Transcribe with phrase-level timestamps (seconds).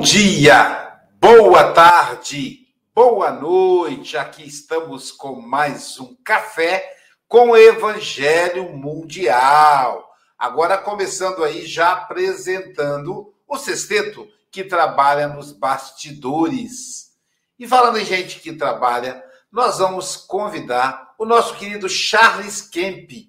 [0.00, 4.16] Bom dia, boa tarde, boa noite.
[4.16, 6.90] Aqui estamos com mais um café
[7.28, 10.10] com o Evangelho Mundial.
[10.38, 17.10] Agora começando aí já apresentando o sexteto que trabalha nos bastidores.
[17.58, 23.28] E falando em gente que trabalha, nós vamos convidar o nosso querido Charles Kemp,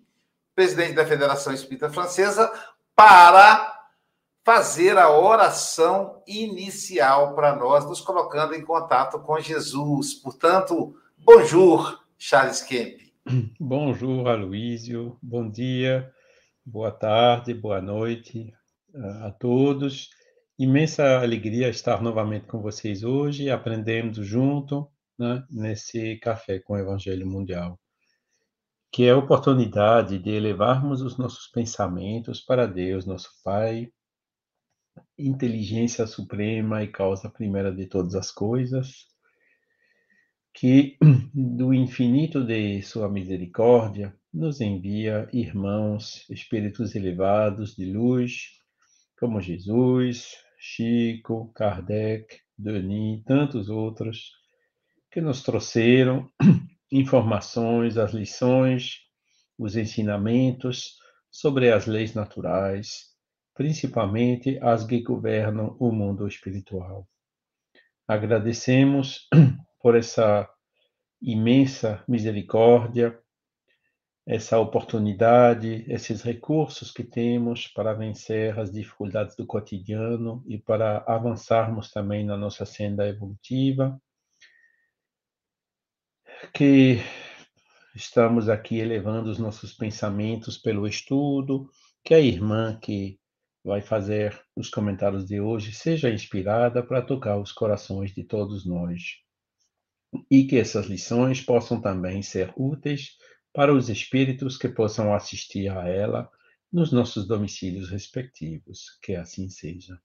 [0.55, 2.49] presidente da Federação Espírita Francesa,
[2.95, 3.80] para
[4.43, 10.15] fazer a oração inicial para nós, nos colocando em contato com Jesus.
[10.15, 12.99] Portanto, bonjour, Charles Kemp.
[13.59, 15.15] Bonjour, Aloísio.
[15.21, 16.11] Bom dia,
[16.65, 18.51] boa tarde, boa noite
[18.95, 20.09] eh, a todos.
[20.57, 24.87] Imensa alegria estar novamente com vocês hoje, aprendendo junto
[25.17, 27.79] né, nesse café com o Evangelho Mundial,
[28.91, 33.91] que é a oportunidade de elevarmos os nossos pensamentos para Deus, nosso Pai,
[35.17, 39.07] inteligência suprema e causa primeira de todas as coisas,
[40.53, 40.97] que
[41.33, 48.49] do infinito de sua misericórdia nos envia irmãos, espíritos elevados de luz,
[49.19, 54.31] como Jesus, Chico, Kardec, Denis e tantos outros,
[55.11, 56.29] que nos trouxeram
[56.91, 58.99] informações, as lições,
[59.57, 60.95] os ensinamentos
[61.29, 63.10] sobre as leis naturais,
[63.53, 67.07] principalmente as que governam o mundo espiritual.
[68.07, 69.27] Agradecemos
[69.81, 70.49] por essa
[71.21, 73.17] imensa misericórdia,
[74.25, 81.91] essa oportunidade, esses recursos que temos para vencer as dificuldades do cotidiano e para avançarmos
[81.91, 83.99] também na nossa senda evolutiva,
[86.53, 86.99] que
[87.95, 91.69] estamos aqui elevando os nossos pensamentos pelo estudo,
[92.03, 93.20] que a irmã que
[93.63, 99.19] vai fazer os comentários de hoje seja inspirada para tocar os corações de todos nós.
[100.29, 103.17] E que essas lições possam também ser úteis
[103.53, 106.29] para os espíritos que possam assistir a ela
[106.71, 108.97] nos nossos domicílios respectivos.
[109.01, 110.01] Que assim seja.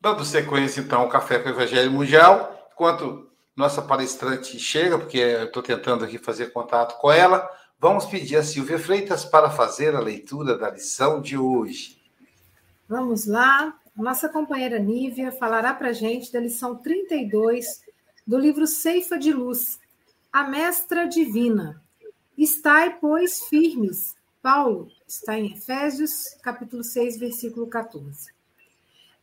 [0.00, 5.46] Dando sequência, então, ao Café com o Evangelho Mundial, enquanto nossa palestrante chega, porque eu
[5.46, 7.50] estou tentando aqui fazer contato com ela.
[7.76, 12.00] Vamos pedir a Silvia Freitas para fazer a leitura da lição de hoje.
[12.88, 13.76] Vamos lá.
[13.96, 17.82] Nossa companheira Nívia falará para a gente da lição 32
[18.24, 19.80] do livro Ceifa de Luz,
[20.32, 21.82] A Mestra Divina.
[22.36, 24.14] Estai, pois, firmes.
[24.40, 28.37] Paulo está em Efésios, capítulo 6, versículo 14.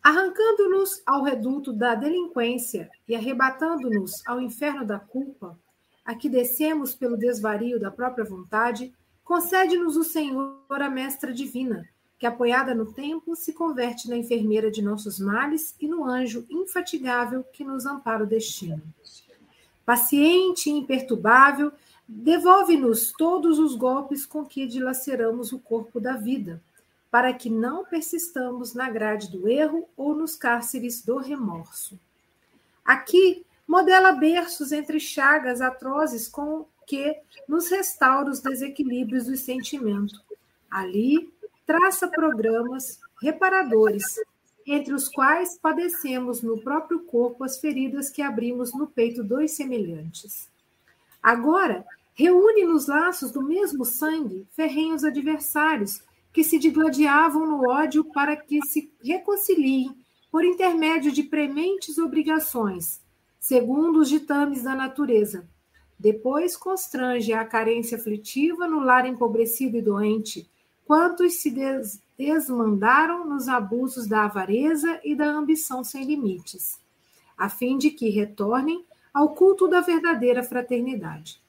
[0.05, 5.57] Arrancando-nos ao reduto da delinquência e arrebatando-nos ao inferno da culpa,
[6.05, 8.93] a que descemos pelo desvario da própria vontade,
[9.23, 14.79] concede-nos o Senhor a mestra divina, que, apoiada no tempo, se converte na enfermeira de
[14.79, 18.83] nossos males e no anjo infatigável que nos ampara o destino.
[19.83, 21.71] Paciente e imperturbável,
[22.07, 26.61] devolve-nos todos os golpes com que dilaceramos o corpo da vida
[27.15, 31.97] para que não persistamos na grade do erro ou nos cárceres do remorso.
[32.83, 37.17] Aqui, modela berços entre chagas atrozes com que
[37.47, 40.19] nos restaura os desequilíbrios do sentimento.
[40.69, 41.33] Ali,
[41.65, 44.19] traça programas reparadores,
[44.67, 50.50] entre os quais padecemos no próprio corpo as feridas que abrimos no peito dos semelhantes.
[51.23, 56.03] Agora, reúne nos laços do mesmo sangue ferrenhos adversários
[56.35, 59.95] que se digladiavam no ódio para que se reconciliem
[60.29, 62.99] por intermédio de prementes obrigações,
[63.39, 65.47] segundo os ditames da natureza.
[65.97, 70.45] Depois constrange a carência aflitiva no lar empobrecido e doente,
[70.83, 76.77] quantos se des desmandaram nos abusos da avareza e da ambição sem limites,
[77.38, 78.83] a fim de que retornem
[79.13, 81.41] ao culto da verdadeira fraternidade.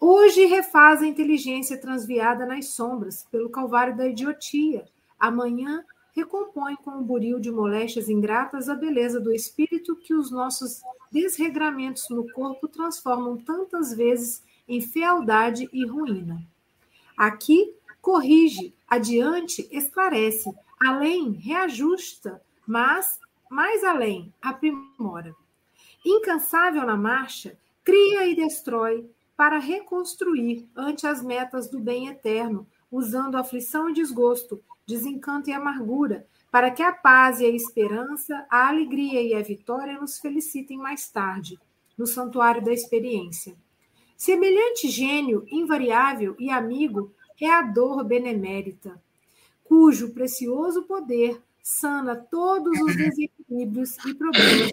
[0.00, 4.84] Hoje refaz a inteligência transviada nas sombras, pelo calvário da idiotia.
[5.18, 5.84] Amanhã
[6.14, 10.80] recompõe com o um buril de moléstias ingratas a beleza do espírito que os nossos
[11.10, 16.40] desregramentos no corpo transformam tantas vezes em fealdade e ruína.
[17.16, 20.48] Aqui corrige, adiante esclarece,
[20.80, 23.18] além reajusta, mas
[23.50, 25.34] mais além aprimora.
[26.06, 33.36] Incansável na marcha, cria e destrói, para reconstruir ante as metas do bem eterno, usando
[33.36, 39.22] aflição e desgosto, desencanto e amargura, para que a paz e a esperança, a alegria
[39.22, 41.56] e a vitória nos felicitem mais tarde,
[41.96, 43.54] no santuário da experiência.
[44.16, 49.00] Semelhante gênio invariável e amigo é a dor benemérita,
[49.62, 54.72] cujo precioso poder sana todos os desequilíbrios e problemas.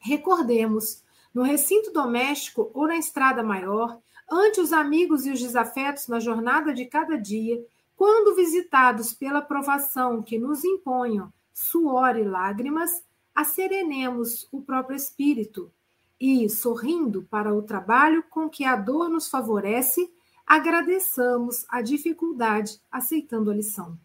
[0.00, 1.04] Recordemos,
[1.34, 3.98] no recinto doméstico ou na estrada maior,
[4.30, 7.64] ante os amigos e os desafetos na jornada de cada dia,
[7.96, 13.02] quando visitados pela provação que nos imponham suor e lágrimas,
[13.34, 15.72] acerenemos o próprio espírito
[16.20, 20.12] e, sorrindo para o trabalho com que a dor nos favorece,
[20.46, 23.98] agradeçamos a dificuldade aceitando a lição.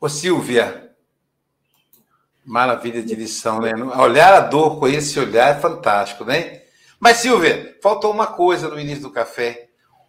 [0.00, 0.87] Ô Silvia,
[2.48, 3.74] maravilha de lição, né?
[3.98, 6.62] Olhar a dor com esse olhar é fantástico, né?
[6.98, 9.68] Mas Silvia, faltou uma coisa no início do café.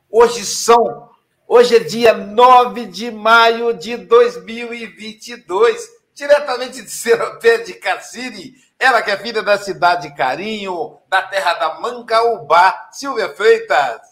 [0.09, 1.09] Hoje são,
[1.45, 9.11] hoje é dia 9 de maio de 2022, diretamente de Seropé de Cassiri, ela que
[9.11, 14.08] é filha da cidade de Carinho, da terra da Mangaubá, Silvia Freitas.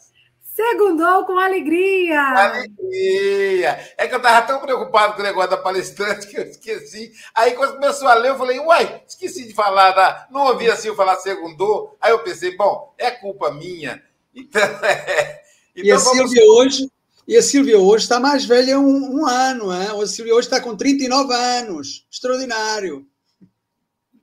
[0.57, 2.19] Segundou com alegria!
[2.19, 3.94] Alegria!
[3.95, 7.12] É que eu estava tão preocupado com o negócio da palestrante que eu esqueci.
[7.36, 10.27] Aí, quando começou a ler, eu falei, uai, esqueci de falar, da...
[10.31, 11.95] não ouvi assim eu falar segundou.
[12.01, 14.04] Aí eu pensei, bom, é culpa minha.
[14.39, 15.42] Então, é...
[15.75, 16.12] então e a vamos...
[16.12, 16.92] Silvia hoje.
[17.27, 20.01] E a Silvia hoje está mais velha um, um ano, hein?
[20.01, 22.06] a Silvia hoje está com 39 anos.
[22.12, 23.07] Extraordinário.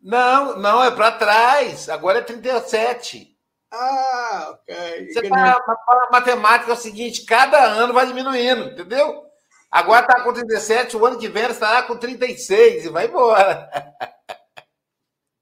[0.00, 1.88] Não, não, é para trás.
[1.88, 3.33] Agora é 37.
[3.76, 5.08] Ah, ok.
[5.12, 9.24] Você tá, a matemática é o seguinte: cada ano vai diminuindo, entendeu?
[9.70, 13.68] Agora está com 37, o ano que vem estará com 36 e vai embora.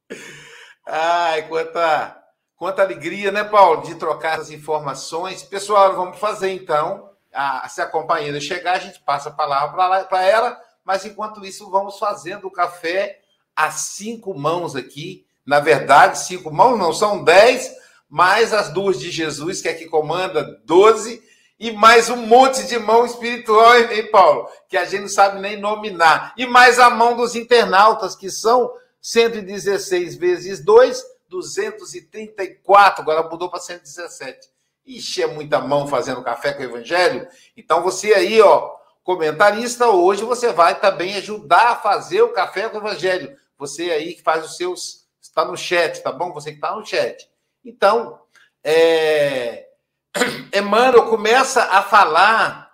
[0.87, 2.23] Ai, quanta,
[2.57, 5.43] quanta alegria, né, Paulo, de trocar essas informações.
[5.43, 7.11] Pessoal, vamos fazer então.
[7.31, 11.71] A, se a companheira chegar, a gente passa a palavra para ela, mas enquanto isso,
[11.71, 13.21] vamos fazendo o café
[13.55, 15.27] a cinco mãos aqui.
[15.45, 17.71] Na verdade, cinco mãos não são dez,
[18.13, 21.23] mais as duas de Jesus, que é que comanda 12,
[21.59, 24.51] e mais um monte de mão espiritual, hein, Paulo?
[24.69, 26.35] Que a gente não sabe nem nominar.
[26.37, 33.61] E mais a mão dos internautas, que são 116 vezes 2, 234, agora mudou para
[33.61, 34.47] 117.
[34.85, 37.27] Ixi, é muita mão fazendo café com o evangelho.
[37.57, 42.77] Então você aí, ó, comentarista, hoje você vai também ajudar a fazer o café com
[42.77, 43.35] o evangelho.
[43.57, 46.31] Você aí que faz os seus, está no chat, tá bom?
[46.35, 47.32] Você que está no chat.
[47.65, 48.21] Então,
[48.63, 49.69] é,
[50.55, 52.71] Emmanuel começa a falar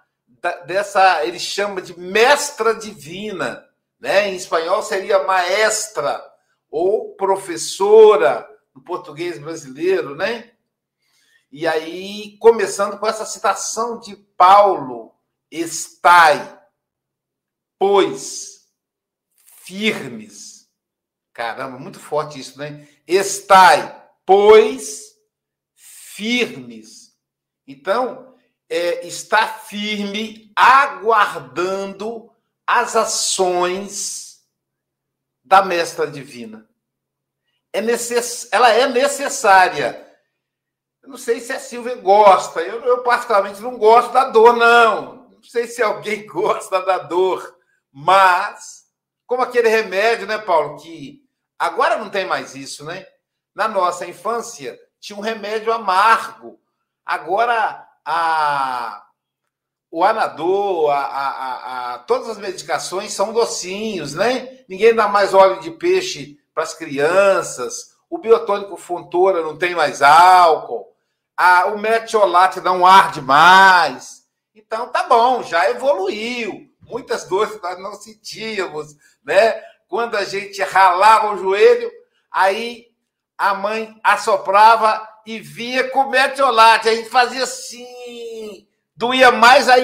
[0.66, 3.66] dessa, ele chama de mestra divina,
[3.98, 4.28] né?
[4.28, 6.22] Em espanhol seria maestra
[6.70, 10.52] ou professora no português brasileiro, né?
[11.50, 15.14] E aí, começando com essa citação de Paulo,
[15.50, 16.60] estai,
[17.78, 18.68] pois,
[19.64, 20.68] firmes.
[21.32, 22.86] Caramba, muito forte isso, né?
[23.06, 23.97] Estai,
[24.28, 25.16] pois
[25.74, 27.16] firmes.
[27.66, 28.34] Então,
[28.68, 32.30] é, está firme, aguardando
[32.66, 34.46] as ações
[35.42, 36.68] da mestra divina.
[37.72, 38.50] É necess...
[38.52, 40.06] Ela é necessária.
[41.02, 42.60] Eu não sei se a Silvia gosta.
[42.60, 45.30] Eu, eu, particularmente, não gosto da dor, não.
[45.30, 47.56] Não sei se alguém gosta da dor.
[47.90, 48.84] Mas,
[49.26, 50.76] como aquele remédio, né, Paulo?
[50.76, 51.22] Que
[51.58, 53.06] agora não tem mais isso, né?
[53.58, 56.60] Na nossa infância, tinha um remédio amargo.
[57.04, 59.04] Agora, a,
[59.90, 64.60] o anador, a, a, a, todas as medicações são docinhos, né?
[64.68, 67.96] Ninguém dá mais óleo de peixe para as crianças.
[68.08, 70.94] O biotônico Fontoura não tem mais álcool.
[71.36, 74.22] A, o metiolate não arde mais.
[74.54, 76.70] Então, tá bom, já evoluiu.
[76.82, 79.60] Muitas dores nós não sentíamos, né?
[79.88, 81.90] Quando a gente ralava o joelho,
[82.30, 82.87] aí
[83.38, 86.88] a mãe assoprava e via com metiolate.
[86.88, 88.66] A gente fazia assim.
[88.96, 89.74] Doía mais a,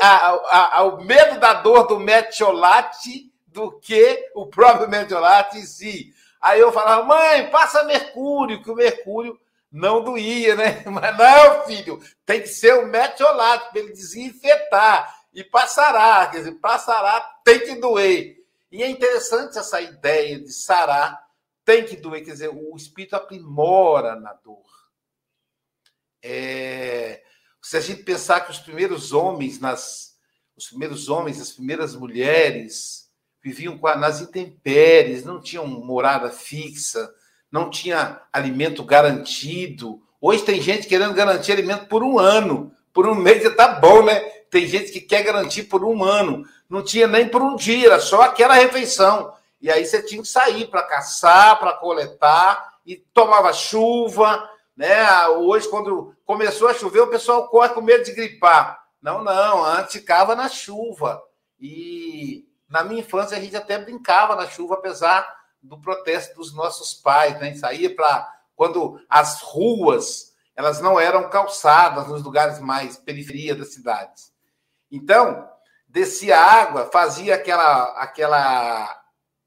[0.00, 6.14] a, a, o medo da dor do metiolate do que o próprio metiolate em si.
[6.40, 9.38] Aí eu falava, mãe, passa mercúrio, que o mercúrio
[9.70, 10.82] não doía, né?
[10.88, 15.22] Mas não, filho, tem que ser o metiolate para ele desinfetar.
[15.34, 18.38] E passará, quer dizer, passará, tem que doer.
[18.70, 21.21] E é interessante essa ideia de sarar
[21.64, 24.64] tem que doer, quer dizer, o espírito aprimora na dor.
[26.22, 27.22] É,
[27.60, 30.16] se a gente pensar que os primeiros homens, nas,
[30.56, 33.10] os primeiros homens, as primeiras mulheres
[33.42, 37.12] viviam nas intempéries, não tinham morada fixa,
[37.50, 40.02] não tinha alimento garantido.
[40.20, 44.04] Hoje tem gente querendo garantir alimento por um ano, por um mês já tá bom,
[44.04, 44.20] né?
[44.50, 46.44] Tem gente que quer garantir por um ano.
[46.68, 49.32] Não tinha nem por um dia, era só aquela refeição.
[49.62, 55.28] E aí você tinha que sair para caçar, para coletar, e tomava chuva, Né?
[55.28, 58.82] Hoje, quando começou a chover, o pessoal corre com medo de gripar.
[59.00, 61.22] Não, não, antes ficava na chuva.
[61.60, 65.28] E na minha infância a gente até brincava na chuva, apesar
[65.62, 67.54] do protesto dos nossos pais, né?
[67.54, 74.32] Saía para quando as ruas elas não eram calçadas nos lugares mais periferia das cidades.
[74.90, 75.48] Então,
[75.86, 79.01] descia água, fazia aquela aquela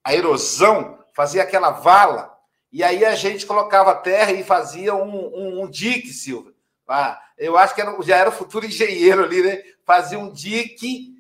[0.05, 2.31] a erosão, fazia aquela vala,
[2.71, 6.53] e aí a gente colocava terra e fazia um, um, um dique, Silvia.
[6.88, 9.63] Ah, eu acho que era, já era o futuro engenheiro ali, né?
[9.83, 11.15] Fazia um dique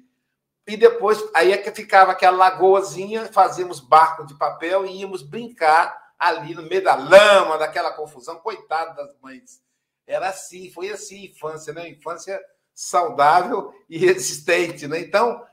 [0.67, 6.13] e depois aí é que ficava aquela lagoazinha, fazíamos barco de papel e íamos brincar
[6.19, 8.37] ali no meio da lama, daquela confusão.
[8.37, 9.61] Coitado das mães.
[10.05, 11.89] Era assim, foi assim a infância, né?
[11.89, 12.39] Infância
[12.73, 14.99] saudável e resistente, né?
[14.99, 15.43] Então,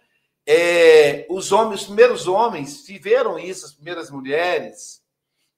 [0.46, 5.02] é, os homens, os primeiros homens viveram isso, as primeiras mulheres.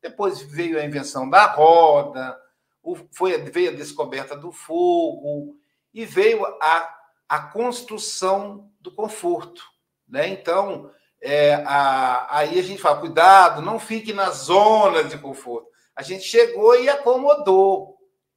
[0.03, 2.38] Depois veio a invenção da roda,
[2.83, 5.57] o, foi, veio a descoberta do fogo
[5.93, 6.95] e veio a,
[7.29, 9.62] a construção do conforto.
[10.07, 10.29] Né?
[10.29, 10.91] Então,
[11.23, 15.69] é, a, aí a gente fala: cuidado, não fique na zona de conforto.
[15.97, 17.97] A gente chegou e acomodou.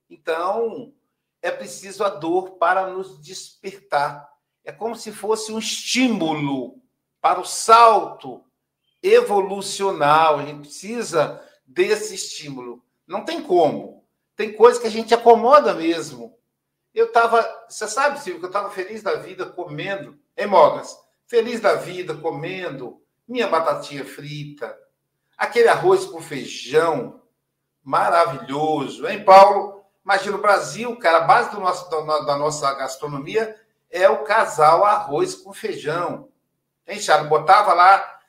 [0.09, 0.93] Então,
[1.41, 4.29] é preciso a dor para nos despertar.
[4.67, 6.81] É como se fosse um estímulo
[7.21, 8.43] para o salto
[9.01, 10.39] evolucional.
[10.39, 12.83] A gente precisa desse estímulo.
[13.07, 14.05] Não tem como.
[14.35, 16.37] Tem coisa que a gente acomoda mesmo.
[16.93, 20.99] Eu estava, você sabe, Silvio, que eu estava feliz da vida comendo, hein, Mogas?
[21.25, 24.77] Feliz da vida comendo minha batatinha frita,
[25.37, 27.21] aquele arroz com feijão
[27.81, 29.81] maravilhoso, hein, Paulo?
[30.03, 33.55] Imagina o Brasil, cara, a base do nosso, da nossa gastronomia
[33.89, 36.29] é o casal arroz com feijão.
[36.87, 36.99] Hein?
[37.27, 38.19] Botava lá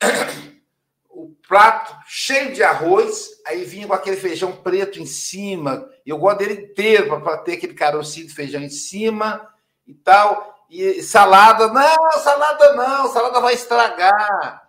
[1.10, 5.88] o prato cheio de arroz, aí vinha com aquele feijão preto em cima.
[6.04, 9.48] Eu gosto dele inteiro para ter aquele carocinho de feijão em cima
[9.86, 10.54] e tal.
[10.68, 14.68] E salada, não, salada não, salada vai estragar.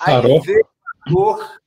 [0.00, 1.60] Aí veio a dor,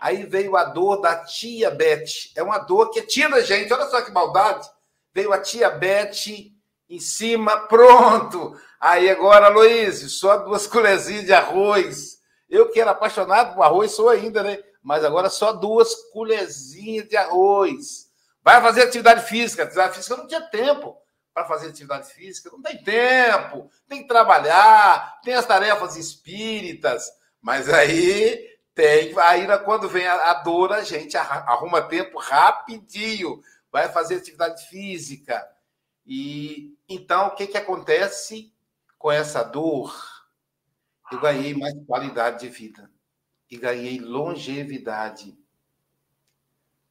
[0.00, 2.32] aí veio a dor da tia Beth.
[2.34, 4.68] É uma dor que é tia da gente, olha só que maldade.
[5.12, 6.49] Veio a tia Beth
[6.90, 8.60] em cima, pronto.
[8.80, 12.18] Aí agora, Luiz, só duas colherzinhas de arroz.
[12.48, 14.58] Eu que era apaixonado por arroz, sou ainda, né?
[14.82, 18.10] Mas agora só duas colherzinhas de arroz.
[18.42, 19.62] Vai fazer atividade física.
[19.62, 20.96] Atividade física não tinha tempo
[21.32, 22.50] para fazer atividade física.
[22.50, 23.70] Não tem tempo.
[23.88, 27.04] Tem que trabalhar, tem as tarefas espíritas.
[27.40, 29.16] Mas aí tem.
[29.20, 33.40] Aí quando vem a, a dor, a gente arruma tempo rapidinho.
[33.70, 35.46] Vai fazer atividade física
[36.12, 38.52] e então o que, que acontece
[38.98, 39.96] com essa dor?
[41.12, 42.90] Eu ganhei mais qualidade de vida
[43.48, 45.38] e ganhei longevidade.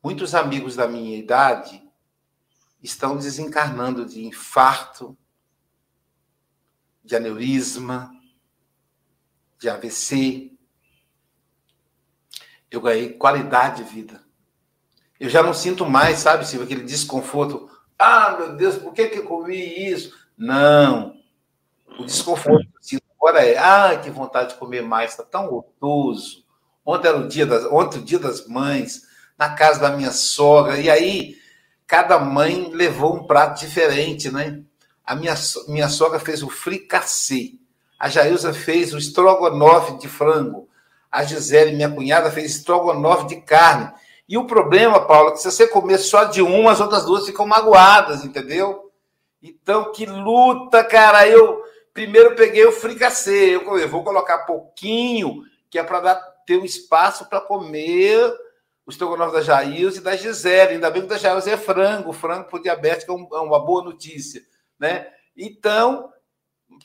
[0.01, 1.85] Muitos amigos da minha idade
[2.81, 5.17] estão desencarnando de infarto,
[7.03, 8.09] de aneurisma,
[9.57, 10.57] de AVC.
[12.71, 14.23] Eu ganhei qualidade de vida.
[15.19, 17.69] Eu já não sinto mais, sabe, Silvio, aquele desconforto.
[17.99, 19.57] Ah, meu Deus, por que, que eu comi
[19.91, 20.17] isso?
[20.37, 21.17] Não.
[21.99, 22.65] O desconforto
[23.19, 26.45] agora é, ah, que vontade de comer mais, está tão gostoso.
[26.85, 29.03] Ontem era o dia das, ontem o dia das mães,
[29.37, 31.35] na casa da minha sogra, e aí
[31.85, 34.61] cada mãe levou um prato diferente, né?
[35.05, 35.35] A minha,
[35.67, 37.55] minha sogra fez o fricassê,
[37.99, 40.69] a Jailza fez o estrogonofe de frango,
[41.11, 43.91] a Gisele, minha cunhada, fez estrogonofe de carne.
[44.29, 47.25] E o problema, Paulo, é que se você comer só de uma, as outras duas
[47.25, 48.91] ficam magoadas, entendeu?
[49.41, 51.27] Então, que luta, cara.
[51.27, 53.55] Eu primeiro peguei o fricassê.
[53.55, 58.31] Eu, eu vou colocar pouquinho, que é para ter um espaço para comer
[58.85, 60.73] os estrogonofe da Jails e da Gisele.
[60.73, 62.13] Ainda bem que da Jails é frango.
[62.13, 64.43] Frango por diabético é, é uma boa notícia,
[64.77, 65.07] né?
[65.35, 66.07] Então,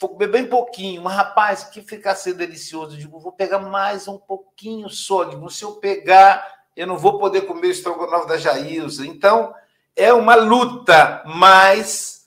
[0.00, 1.02] vou comer bem pouquinho.
[1.02, 2.94] Mas, rapaz, que fricassê delicioso.
[2.94, 5.24] Eu digo, vou pegar mais um pouquinho só.
[5.24, 9.06] Digo, se eu pegar eu não vou poder comer o estrogonofe da Jailza.
[9.06, 9.54] Então,
[9.94, 12.26] é uma luta, mas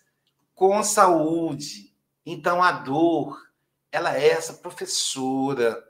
[0.56, 1.94] com saúde.
[2.26, 3.38] Então, a dor,
[3.92, 5.84] ela é essa professora.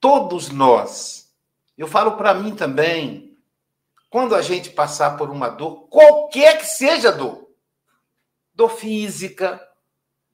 [0.00, 1.32] Todos nós,
[1.78, 3.38] eu falo para mim também,
[4.10, 7.48] quando a gente passar por uma dor, qualquer que seja a dor,
[8.54, 9.66] dor física,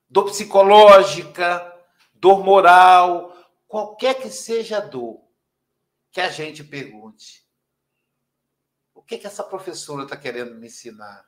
[0.09, 1.75] dor psicológica,
[2.15, 3.37] dor moral,
[3.69, 5.21] qualquer que seja a dor,
[6.11, 7.47] que a gente pergunte:
[8.95, 11.27] o que, que essa professora está querendo me ensinar?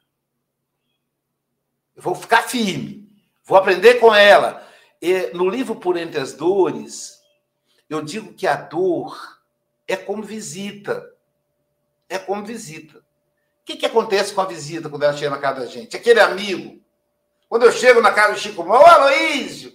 [1.95, 3.11] Eu vou ficar firme,
[3.45, 4.67] vou aprender com ela.
[5.01, 7.21] E no livro Por Entre as Dores,
[7.89, 9.41] eu digo que a dor
[9.89, 11.15] é como visita.
[12.09, 13.03] É como visita.
[13.65, 15.97] que, que acontece com a visita quando ela chega na casa da gente?
[15.97, 16.83] Aquele amigo.
[17.49, 19.73] Quando eu chego na casa do Chico Mó, ô Aloísio,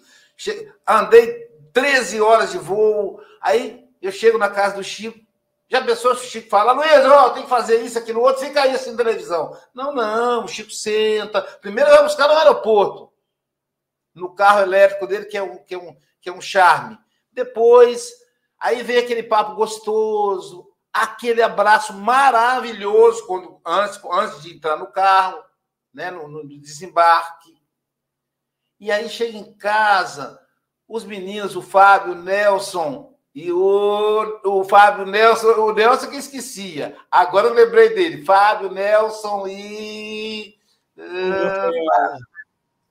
[0.88, 5.20] andei 13 horas de voo, aí eu chego na casa do Chico,
[5.68, 8.54] já pensou se o Chico fala, Luiz, ó, tem que fazer isso, aquilo, outro, sem
[8.54, 9.58] cair assim na televisão.
[9.74, 11.42] Não, não, o Chico senta.
[11.42, 13.12] Primeiro vai buscar no aeroporto,
[14.14, 16.98] no carro elétrico dele, que é um, que é um, que é um charme.
[17.32, 18.12] Depois,
[18.60, 25.44] aí vem aquele papo gostoso, aquele abraço maravilhoso quando, antes, antes de entrar no carro,
[25.92, 27.60] né, no, no desembarque.
[28.80, 30.40] E aí chega em casa,
[30.88, 36.96] os meninos, o Fábio, o Nelson, e o, o Fábio Nelson, o Nelson que esquecia.
[37.12, 38.24] Agora eu lembrei dele.
[38.24, 40.58] Fábio Nelson e.
[40.98, 42.18] O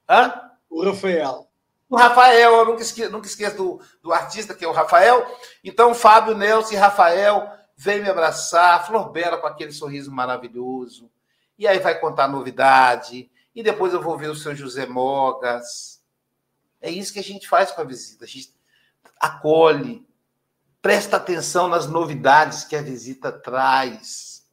[0.06, 0.50] Hã?
[0.68, 1.48] O Rafael.
[1.88, 5.26] O Rafael, eu nunca esqueço, nunca esqueço do, do artista, que é o Rafael.
[5.62, 11.10] Então, Fábio Nelson e Rafael vem me abraçar, Flor Bela com aquele sorriso maravilhoso.
[11.58, 13.30] E aí vai contar novidade.
[13.54, 16.02] E depois eu vou ver o seu José Mogas.
[16.82, 18.26] É isso que a gente faz com a visita.
[18.26, 18.52] A gente
[19.18, 20.04] acolhe,
[20.84, 24.46] Presta atenção nas novidades que a visita traz.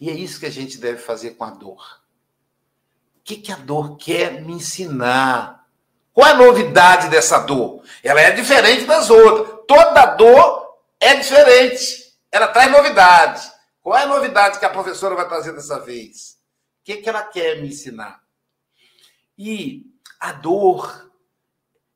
[0.00, 2.02] E é isso que a gente deve fazer com a dor.
[3.16, 5.68] O que, que a dor quer me ensinar?
[6.12, 7.84] Qual é a novidade dessa dor?
[8.02, 9.64] Ela é diferente das outras.
[9.68, 12.18] Toda dor é diferente.
[12.32, 13.52] Ela traz novidade.
[13.80, 16.40] Qual é a novidade que a professora vai trazer dessa vez?
[16.80, 18.20] O que, que ela quer me ensinar?
[19.38, 19.86] E
[20.18, 21.07] a dor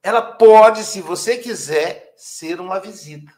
[0.02, 3.32] ela pode, se você quiser, ser uma visita.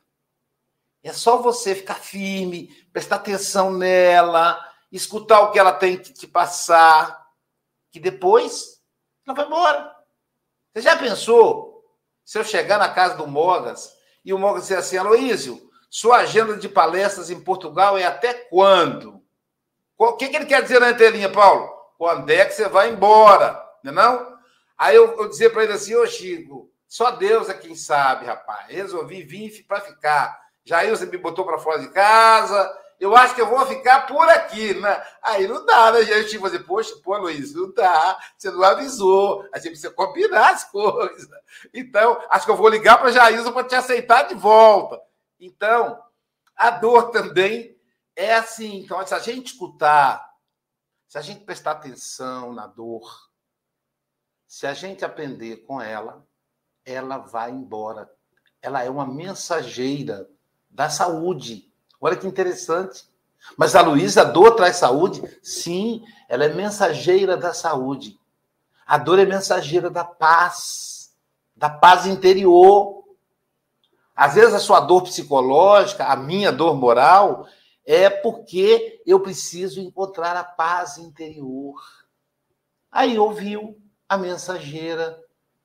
[1.03, 4.59] É só você ficar firme, prestar atenção nela,
[4.91, 7.23] escutar o que ela tem que te passar,
[7.93, 8.81] que depois
[9.27, 9.95] ela vai embora.
[10.73, 11.85] Você já pensou
[12.25, 16.57] se eu chegar na casa do Mogas e o Mogas dizer assim, Aloísio, sua agenda
[16.57, 19.23] de palestras em Portugal é até quando?
[19.99, 21.69] O que, que ele quer dizer na entrelinha, Paulo?
[21.99, 23.63] Quando é que você vai embora?
[23.83, 24.34] Não é não?
[24.77, 28.67] Aí eu, eu dizia para ele assim, ô Chico, só Deus é quem sabe, rapaz.
[28.69, 30.41] Resolvi vir para ficar.
[30.65, 32.73] Jailson me botou para fora de casa.
[33.01, 35.05] Eu acho que eu vou ficar por aqui, né?
[35.21, 36.31] Aí não dá, né, gente?
[36.31, 38.19] Tipo assim, poxa, pô, Luiz, não dá.
[38.37, 39.45] Você não avisou.
[39.53, 41.29] A gente precisa combinar as coisas.
[41.73, 45.01] Então, acho que eu vou ligar para Jailson para te aceitar de volta.
[45.41, 46.01] Então,
[46.57, 47.77] a dor também
[48.15, 48.77] é assim.
[48.79, 50.25] Então, se a gente escutar,
[51.09, 53.34] se a gente prestar atenção na dor,
[54.55, 56.25] se a gente aprender com ela,
[56.87, 58.09] ela vai embora.
[58.63, 60.31] Ela é uma mensageira
[60.71, 61.69] da saúde.
[62.01, 63.05] Olha que interessante.
[63.57, 65.21] Mas a Luísa, a dor traz saúde?
[65.43, 68.17] Sim, ela é mensageira da saúde.
[68.87, 71.13] A dor é mensageira da paz,
[71.57, 73.03] da paz interior.
[74.15, 77.49] Às vezes a sua dor psicológica, a minha dor moral,
[77.85, 81.75] é porque eu preciso encontrar a paz interior.
[82.89, 85.19] Aí ouviu, a mensageira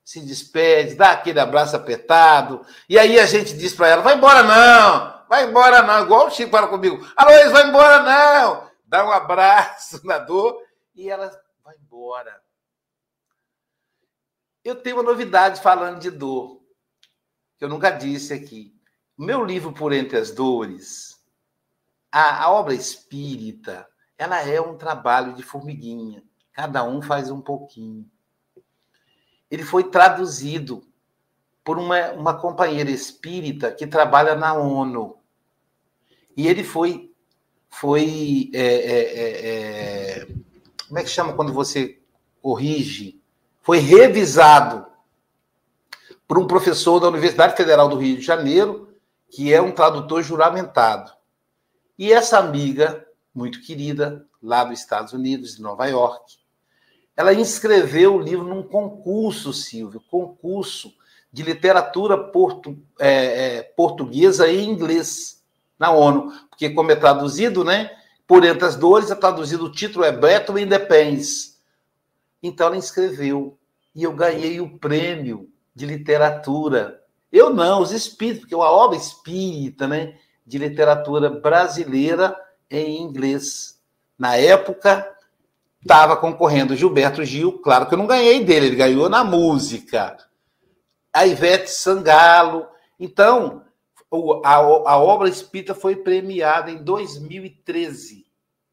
[0.04, 4.42] se despede, dá aquele abraço apertado, e aí a gente diz para ela: vai embora
[4.42, 9.12] não, vai embora não, igual o Chico fala comigo: Aloysio, vai embora não, dá um
[9.12, 10.60] abraço na dor,
[10.94, 11.30] e ela
[11.62, 12.42] vai embora.
[14.64, 16.60] Eu tenho uma novidade falando de dor,
[17.56, 18.74] que eu nunca disse aqui.
[19.16, 21.20] Meu livro Por Entre as Dores,
[22.10, 23.86] a, a obra espírita,
[24.18, 26.22] ela é um trabalho de formiguinha.
[26.52, 28.10] Cada um faz um pouquinho
[29.50, 30.82] ele foi traduzido
[31.64, 35.16] por uma, uma companheira espírita que trabalha na ONU.
[36.36, 37.12] E ele foi.
[37.68, 40.26] foi é, é, é, é,
[40.88, 42.00] como é que chama quando você
[42.40, 43.20] corrige?
[43.62, 44.86] Foi revisado
[46.26, 48.88] por um professor da Universidade Federal do Rio de Janeiro,
[49.28, 51.12] que é um tradutor juramentado.
[51.98, 56.39] E essa amiga, muito querida, lá dos Estados Unidos, de Nova York,
[57.20, 60.90] ela inscreveu o livro num concurso, Silvio, concurso
[61.30, 65.44] de literatura portu, é, é, portuguesa e inglês
[65.78, 67.90] na ONU, porque como é traduzido, né?
[68.26, 71.58] Por entre as dores, é traduzido, o título é Beto Independence.
[72.42, 73.58] Então ela inscreveu
[73.94, 77.02] e eu ganhei o prêmio de literatura.
[77.30, 80.16] Eu não, os espíritos, porque é uma obra espírita, né?
[80.46, 82.34] De literatura brasileira
[82.70, 83.78] em inglês.
[84.18, 85.06] Na época,
[85.82, 90.16] Estava concorrendo Gilberto Gil, claro que eu não ganhei dele, ele ganhou na música.
[91.12, 92.68] A Ivete Sangalo.
[92.98, 93.64] Então,
[94.44, 98.26] a, a obra espírita foi premiada em 2013.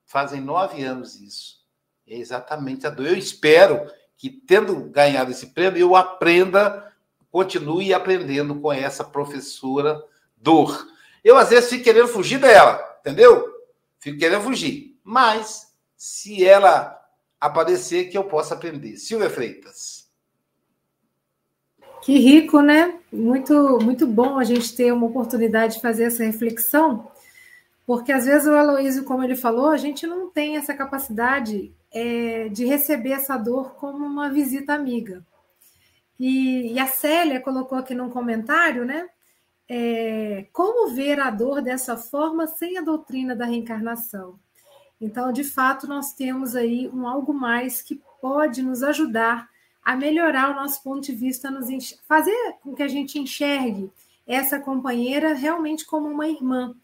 [0.05, 1.57] Fazem nove anos isso.
[2.05, 3.07] É exatamente a dor.
[3.07, 6.91] Eu espero que, tendo ganhado esse prêmio, eu aprenda,
[7.31, 10.03] continue aprendendo com essa professora
[10.35, 10.87] dor.
[11.23, 13.57] Eu, às vezes, fico querendo fugir dela, entendeu?
[13.99, 14.97] fico querendo fugir.
[15.03, 16.96] Mas, se ela
[17.39, 18.97] aparecer, que eu possa aprender.
[18.97, 20.07] Silvia Freitas.
[22.01, 22.99] Que rico, né?
[23.11, 27.11] Muito, muito bom a gente ter uma oportunidade de fazer essa reflexão,
[27.85, 32.49] porque às vezes o Aloysio, como ele falou, a gente não tem essa capacidade é,
[32.49, 35.25] de receber essa dor como uma visita amiga.
[36.19, 39.07] E, e a Célia colocou aqui num comentário, né?
[39.69, 44.39] É, como ver a dor dessa forma sem a doutrina da reencarnação?
[44.99, 49.49] Então, de fato, nós temos aí um algo mais que pode nos ajudar
[49.83, 51.67] a melhorar o nosso ponto de vista, nos
[52.07, 53.89] fazer com que a gente enxergue
[54.25, 56.75] essa companheira realmente como uma irmã.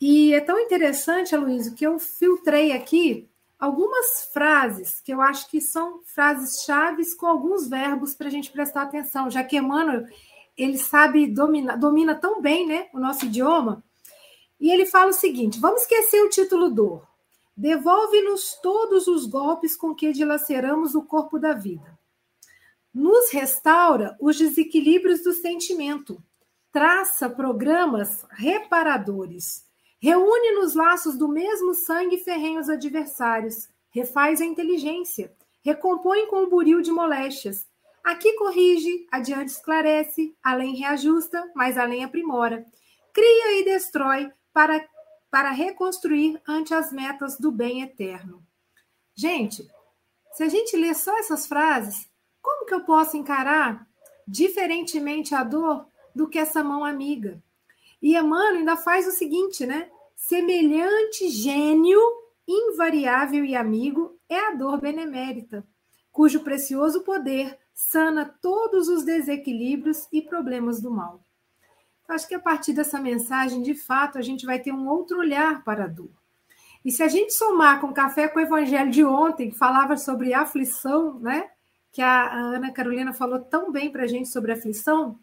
[0.00, 3.26] E é tão interessante, Aloysio, que eu filtrei aqui
[3.58, 8.50] algumas frases que eu acho que são frases chaves com alguns verbos para a gente
[8.50, 10.04] prestar atenção, já que Emmanuel
[10.56, 13.82] ele sabe domina, domina tão bem né, o nosso idioma.
[14.60, 17.13] E ele fala o seguinte: vamos esquecer o título dor.
[17.56, 21.98] Devolve-nos todos os golpes com que dilaceramos o corpo da vida.
[22.92, 26.22] Nos restaura os desequilíbrios do sentimento.
[26.72, 29.64] Traça programas reparadores
[30.04, 36.82] Reúne nos laços do mesmo sangue ferrenhos adversários, refaz a inteligência, recompõe com o buril
[36.82, 37.66] de moléstias.
[38.04, 42.66] Aqui corrige, adiante esclarece, além reajusta, mas além aprimora.
[43.14, 44.86] Cria e destrói para,
[45.34, 48.40] para reconstruir ante as metas do bem eterno.
[49.16, 49.66] Gente,
[50.32, 52.08] se a gente ler só essas frases,
[52.40, 53.84] como que eu posso encarar
[54.28, 57.42] diferentemente a dor do que essa mão amiga?
[58.00, 59.90] E Emmanuel ainda faz o seguinte, né?
[60.14, 62.00] Semelhante gênio,
[62.46, 65.66] invariável e amigo, é a dor benemérita,
[66.12, 71.24] cujo precioso poder sana todos os desequilíbrios e problemas do mal.
[72.08, 75.64] Acho que a partir dessa mensagem, de fato, a gente vai ter um outro olhar
[75.64, 76.10] para a dor.
[76.84, 79.96] E se a gente somar com o Café com o Evangelho de ontem, que falava
[79.96, 81.48] sobre aflição, né?
[81.90, 85.18] Que a Ana Carolina falou tão bem para a gente sobre aflição,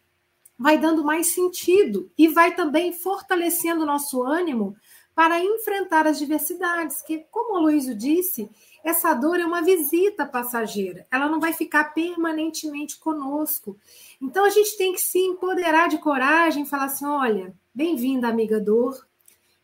[0.58, 4.76] vai dando mais sentido e vai também fortalecendo o nosso ânimo
[5.13, 8.50] para enfrentar as diversidades, que, como o Luísio disse,
[8.84, 13.78] essa dor é uma visita passageira, ela não vai ficar permanentemente conosco.
[14.22, 19.08] Então a gente tem que se empoderar de coragem, falar assim: olha, bem-vinda, amiga dor,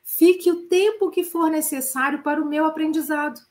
[0.03, 3.41] fique o tempo que for necessário para o meu aprendizado.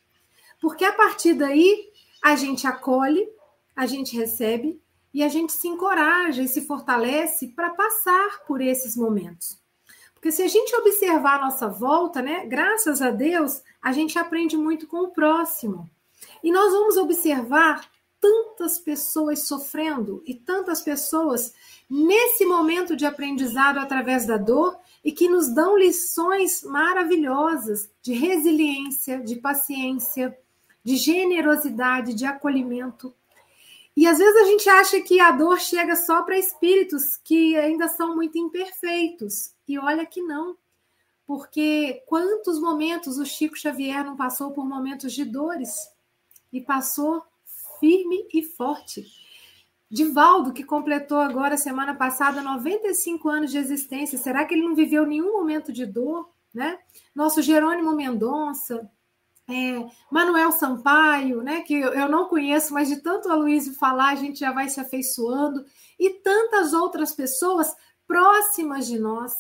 [0.61, 1.90] Porque a partir daí
[2.22, 3.29] a gente acolhe,
[3.74, 4.81] a gente recebe
[5.12, 9.59] e a gente se encoraja e se fortalece para passar por esses momentos.
[10.27, 14.57] Porque se a gente observar a nossa volta, né, graças a Deus, a gente aprende
[14.57, 15.89] muito com o próximo.
[16.43, 17.89] E nós vamos observar
[18.21, 21.55] tantas pessoas sofrendo e tantas pessoas
[21.89, 29.21] nesse momento de aprendizado através da dor e que nos dão lições maravilhosas de resiliência,
[29.21, 30.37] de paciência,
[30.83, 33.15] de generosidade, de acolhimento.
[33.96, 37.88] E às vezes a gente acha que a dor chega só para espíritos que ainda
[37.88, 39.54] são muito imperfeitos.
[39.66, 40.56] E olha que não.
[41.26, 45.74] Porque quantos momentos o Chico Xavier não passou por momentos de dores
[46.52, 47.22] e passou
[47.80, 49.04] firme e forte.
[49.90, 55.06] Divaldo, que completou agora semana passada 95 anos de existência, será que ele não viveu
[55.06, 56.78] nenhum momento de dor, né?
[57.14, 58.90] Nosso Jerônimo Mendonça,
[59.48, 64.16] é, Manuel Sampaio, né, que eu não conheço, mas de tanto a Luísa falar, a
[64.16, 65.64] gente já vai se afeiçoando,
[65.98, 67.74] e tantas outras pessoas
[68.06, 69.32] próximas de nós,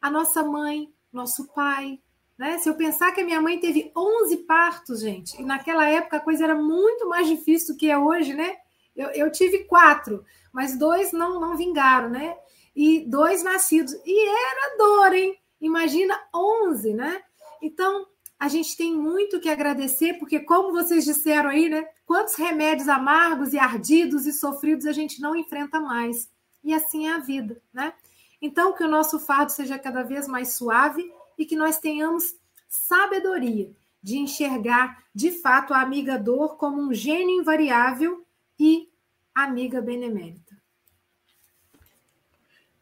[0.00, 1.98] a nossa mãe, nosso pai.
[2.36, 2.58] Né?
[2.58, 6.20] Se eu pensar que a minha mãe teve 11 partos, gente, e naquela época a
[6.20, 8.56] coisa era muito mais difícil do que é hoje, né?
[8.94, 12.36] Eu, eu tive quatro, mas dois não, não vingaram, né?
[12.76, 13.92] E dois nascidos.
[14.04, 15.36] E era dor, hein?
[15.60, 17.22] Imagina 11, né?
[17.60, 18.06] Então,
[18.38, 21.84] a gente tem muito que agradecer, porque, como vocês disseram aí, né?
[22.06, 26.30] Quantos remédios amargos e ardidos e sofridos a gente não enfrenta mais.
[26.62, 27.92] E assim é a vida, né?
[28.40, 32.36] Então, que o nosso fardo seja cada vez mais suave e que nós tenhamos
[32.68, 38.24] sabedoria de enxergar, de fato, a amiga dor como um gênio invariável
[38.58, 38.88] e
[39.34, 40.56] amiga benemérita.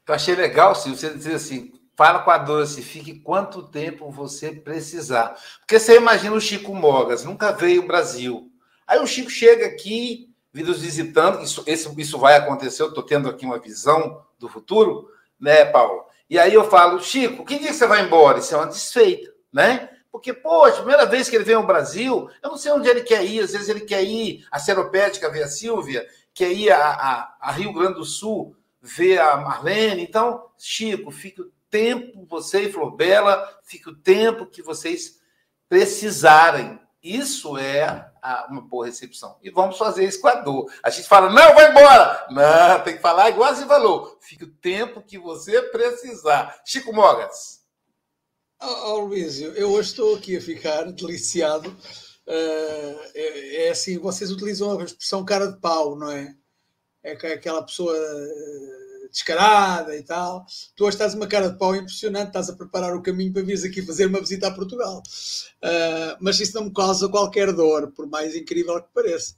[0.07, 4.53] Eu achei legal, se você dizer assim, Fala com a Doce, fique quanto tempo você
[4.53, 5.35] precisar.
[5.61, 8.53] Porque você imagina o Chico Mogas, nunca veio ao Brasil.
[8.87, 13.31] Aí o Chico chega aqui, nos visitando, isso, isso, isso vai acontecer, eu estou tendo
[13.31, 15.09] aqui uma visão do futuro,
[15.41, 16.05] né, Paulo?
[16.29, 18.41] E aí eu falo, Chico, que dia que você vai embora?
[18.41, 19.89] Isso é uma desfeita, né?
[20.13, 23.25] Porque, poxa, primeira vez que ele vem ao Brasil, eu não sei onde ele quer
[23.25, 27.37] ir, às vezes ele quer ir a Seropédica ver a Silvia, quer ir a, a,
[27.41, 30.03] a Rio Grande do Sul ver a Marlene.
[30.03, 35.19] Então, Chico, fique tempo, você e Flor Bela, fique o tempo que vocês
[35.69, 36.79] precisarem.
[37.03, 38.11] Isso é
[38.49, 39.39] uma boa recepção.
[39.43, 40.73] E vamos fazer isso com a dor.
[40.83, 42.27] A gente fala, não, vai embora.
[42.31, 44.19] Não, tem que falar igual você falou.
[44.21, 46.61] Fique o tempo que você precisar.
[46.65, 47.65] Chico Mogas.
[48.61, 51.69] Oh, oh Luísio, eu hoje estou aqui a ficar deliciado.
[52.27, 56.35] Uh, é, é, assim, vocês utilizam a expressão cara de pau, não é?
[57.05, 57.95] É aquela pessoa
[59.17, 60.45] descarada e tal.
[60.77, 63.65] Tu hoje estás uma cara de pau impressionante, estás a preparar o caminho para vires
[63.65, 65.03] aqui fazer uma visita a Portugal.
[65.63, 69.35] Uh, mas isso não me causa qualquer dor, por mais incrível que pareça.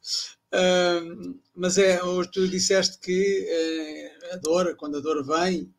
[0.53, 3.47] Uh, mas é, hoje tu disseste que
[4.33, 5.73] uh, a dor, quando a dor vem,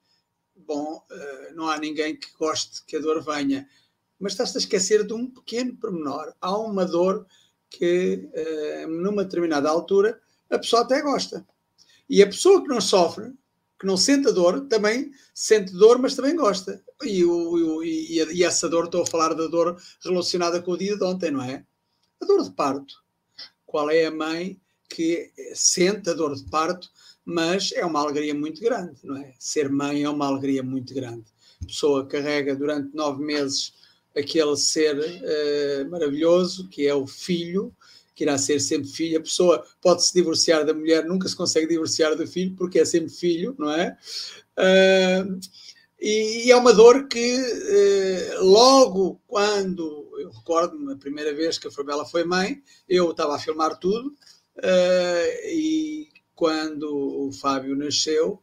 [0.55, 1.03] bom,
[1.55, 3.67] não há ninguém que goste que a dor venha.
[4.19, 6.33] Mas estás a esquecer de um pequeno pormenor.
[6.39, 7.25] Há uma dor
[7.69, 8.29] que,
[8.87, 11.43] numa determinada altura, a pessoa até gosta.
[12.07, 13.33] E a pessoa que não sofre
[13.79, 16.83] que não sente a dor, também sente dor, mas também gosta.
[17.03, 20.97] E, o, e, e, essa dor, estou a falar da dor relacionada com o dia
[20.97, 21.63] de ontem, não é?
[22.21, 22.93] A dor de parto.
[23.65, 26.89] Qual é a mãe que sente a dor de parto,
[27.23, 29.33] mas é uma alegria muito grande, não é?
[29.39, 31.25] Ser mãe é uma alegria muito grande.
[31.61, 33.73] A pessoa carrega durante nove meses
[34.17, 37.73] aquele ser uh, maravilhoso que é o filho,
[38.19, 39.17] que irá ser sempre filho.
[39.17, 42.83] A pessoa pode se divorciar da mulher, nunca se consegue divorciar do filho, porque é
[42.83, 43.97] sempre filho, não é?
[44.57, 45.39] Uh,
[45.97, 51.69] e, e, é uma dor que uh, logo quando eu recordo-me a primeira vez que
[51.69, 58.41] a Fabela foi mãe, eu estava a filmar tudo uh, e quando o Fábio nasceu,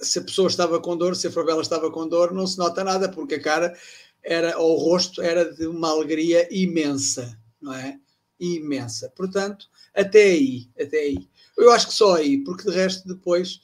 [0.00, 2.82] se a pessoa estava com dor, se a Fabela estava com dor, não se nota
[2.82, 3.74] nada, porque a cara
[4.22, 7.98] era, o rosto era de uma alegria imensa, não é?
[8.38, 9.12] Imensa.
[9.16, 11.28] Portanto, até aí, até aí.
[11.56, 13.60] Eu acho que só aí, porque de resto depois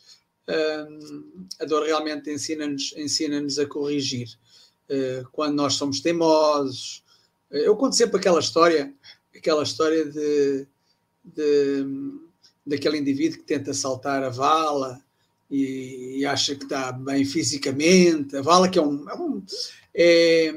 [0.49, 4.29] hum, a dor realmente ensina-nos ensina a corrigir.
[4.90, 7.05] Uh, quando nós somos teimosos.
[7.51, 8.94] Eu conto sempre aquela história,
[9.37, 10.66] aquela história de,
[11.23, 11.85] de
[12.64, 14.99] daquele indivíduo que tenta saltar a vala
[15.51, 18.37] e, e, acha que está bem fisicamente.
[18.37, 19.42] A vala que é um, é um
[19.94, 20.53] é,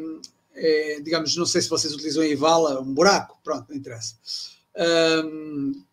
[0.54, 4.16] é, digamos, não sei se vocês utilizam em vala, um buraco, pronto, não interessa.
[5.26, 5.84] Um,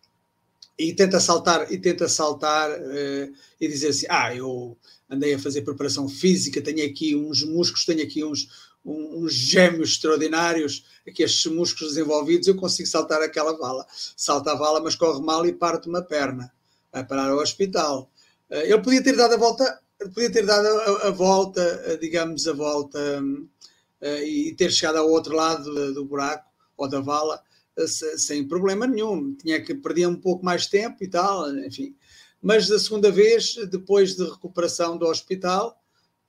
[0.77, 4.77] e tenta saltar, e tenta saltar uh, e dizer assim: Ah, eu
[5.09, 8.47] andei a fazer preparação física, tenho aqui uns músculos, tenho aqui uns,
[8.85, 13.85] um, uns gêmeos extraordinários, aqui estes músculos desenvolvidos, eu consigo saltar aquela vala.
[13.91, 16.49] Salta a vala, mas corre mal e parte uma perna.
[16.93, 18.09] Vai parar ao hospital.
[18.49, 22.53] Uh, ele podia ter dado a volta podia ter dado a, a volta, digamos, a
[22.53, 27.41] volta uh, e ter chegado ao outro lado do, do buraco ou da vala
[27.77, 29.35] uh, sem problema nenhum.
[29.35, 31.95] Tinha que perder um pouco mais tempo e tal, enfim.
[32.41, 35.77] Mas da segunda vez, depois de recuperação do hospital,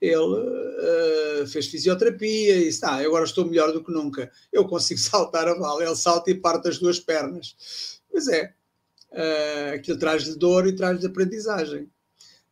[0.01, 4.31] ele uh, fez fisioterapia e disse: Ah, agora estou melhor do que nunca.
[4.53, 5.85] Eu consigo saltar a vala.
[5.85, 8.01] Ele salta e parte as duas pernas.
[8.11, 8.53] Pois é,
[9.13, 11.89] uh, aquilo traz-lhe dor e traz-lhe aprendizagem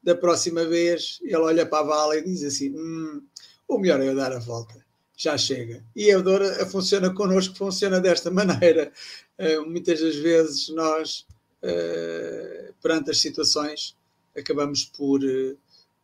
[0.02, 3.22] da próxima vez ele olha para a vala e diz assim: hum,
[3.66, 4.84] o melhor é eu dar a volta,
[5.16, 5.84] já chega.
[5.94, 8.92] E a dor funciona connosco, funciona desta maneira.
[9.38, 11.26] Uh, muitas das vezes nós,
[11.62, 13.96] uh, perante as situações,
[14.36, 15.20] acabamos por,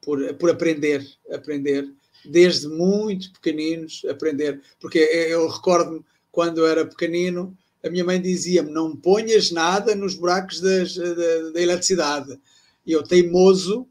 [0.03, 1.89] por, por aprender, aprender,
[2.25, 4.61] desde muito pequeninos, aprender.
[4.81, 10.61] Porque eu recordo-me quando era pequenino, a minha mãe dizia-me: não ponhas nada nos buracos
[10.61, 12.39] das, da, da eletricidade
[12.87, 13.89] e eu, teimoso,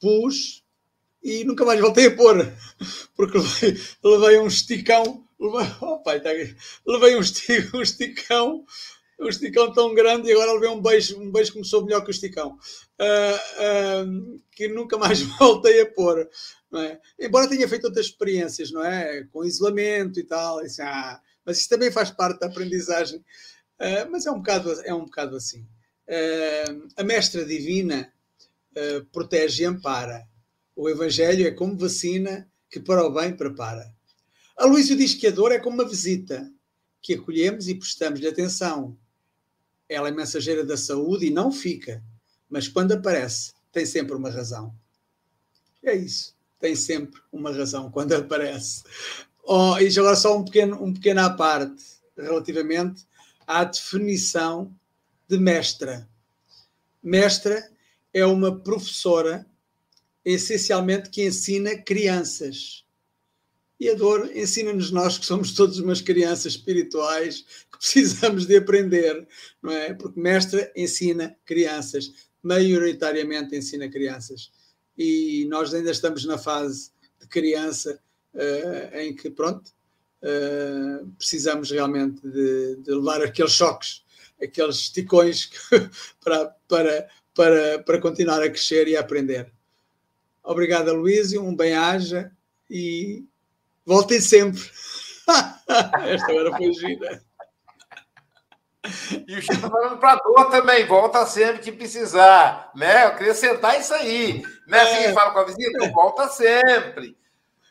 [0.00, 0.64] pus
[1.22, 2.52] e nunca mais voltei a pôr,
[3.14, 6.30] porque levei, levei um esticão, levei, oh pai, tá
[6.86, 8.64] levei um, esticão, um esticão,
[9.20, 12.12] um esticão tão grande e agora levei um beijo, um beijo começou melhor que o
[12.12, 12.56] esticão,
[12.98, 16.28] uh, uh, que nunca mais voltei a pôr.
[16.72, 17.00] É?
[17.18, 19.24] Embora tenha feito outras experiências, não é?
[19.32, 23.18] Com isolamento e tal, e assim, ah, mas isso também faz parte da aprendizagem.
[23.80, 25.66] Uh, mas é um bocado, é um bocado assim.
[26.10, 28.12] Uh, a mestra divina
[28.72, 30.26] uh, protege e ampara.
[30.74, 33.94] O Evangelho é como vacina que para o bem prepara.
[34.56, 36.50] A Luísio diz que a dor é como uma visita
[37.00, 38.98] que acolhemos e prestamos-lhe atenção.
[39.88, 42.02] Ela é mensageira da saúde e não fica,
[42.48, 44.74] mas quando aparece, tem sempre uma razão.
[45.82, 48.82] É isso, tem sempre uma razão quando aparece.
[49.44, 51.82] Oh, e agora só um pequeno, um pequeno à parte
[52.16, 53.06] relativamente
[53.46, 54.74] à definição
[55.30, 56.08] de mestra.
[57.00, 57.70] Mestra
[58.12, 59.46] é uma professora,
[60.24, 62.84] essencialmente, que ensina crianças.
[63.78, 69.26] E a dor ensina-nos nós que somos todos umas crianças espirituais que precisamos de aprender,
[69.62, 69.94] não é?
[69.94, 72.12] Porque mestra ensina crianças,
[72.42, 74.50] maioritariamente ensina crianças.
[74.98, 76.90] E nós ainda estamos na fase
[77.20, 78.00] de criança
[78.34, 79.72] uh, em que, pronto,
[80.22, 84.02] uh, precisamos realmente de, de, levar aqueles choques,
[84.42, 85.50] aqueles esticões
[86.22, 89.52] para, para, para, para continuar a crescer e a aprender.
[90.42, 92.32] Obrigado, Luísio, um bem-aja
[92.68, 93.24] e
[93.84, 94.62] voltem sempre.
[96.06, 97.22] Esta hora foi gira.
[99.28, 103.06] E o Chico tá falando para dor também, volta sempre que precisar, né?
[103.06, 104.80] Eu queria sentar isso aí, né?
[104.80, 105.12] Assim, é.
[105.12, 107.16] fala com a visita, volta sempre.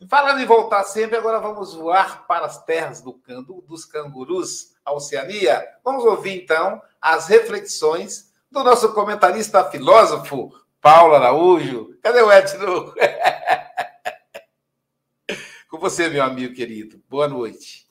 [0.08, 4.94] Falando em voltar sempre, agora vamos voar para as terras do candu, dos cangurus, a
[4.94, 5.66] Oceania.
[5.84, 11.96] Vamos ouvir então as reflexões do nosso comentarista filósofo, Paulo Araújo.
[12.02, 12.94] Cadê o Edno?
[15.70, 17.02] com você, meu amigo querido.
[17.08, 17.88] Boa noite.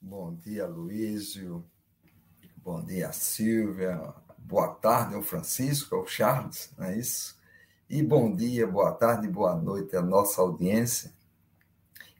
[0.00, 1.64] Bom dia, Luísio.
[2.56, 4.12] Bom dia, Silvia.
[4.36, 7.40] Boa tarde ao Francisco, ao Charles, não é isso?
[7.88, 11.12] E bom dia, boa tarde, boa noite à nossa audiência.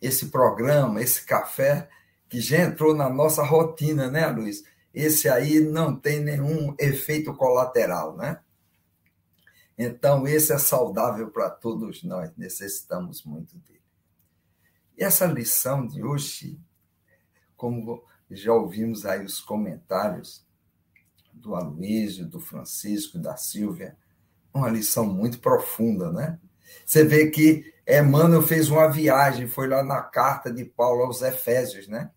[0.01, 1.89] Esse programa, esse café,
[2.33, 4.65] que já entrou na nossa rotina, né, Luiz?
[4.95, 8.41] Esse aí não tem nenhum efeito colateral, né?
[9.77, 13.83] Então, esse é saudável para todos nós, necessitamos muito dele.
[14.97, 16.59] E essa lição de hoje
[17.55, 20.43] como já ouvimos aí os comentários
[21.35, 23.95] do Aloysio, do Francisco, da Silvia,
[24.55, 26.41] uma lição muito profunda, né?
[26.87, 31.87] Você vê que Emmanuel fez uma viagem, foi lá na carta de Paulo aos Efésios,
[31.87, 32.11] né?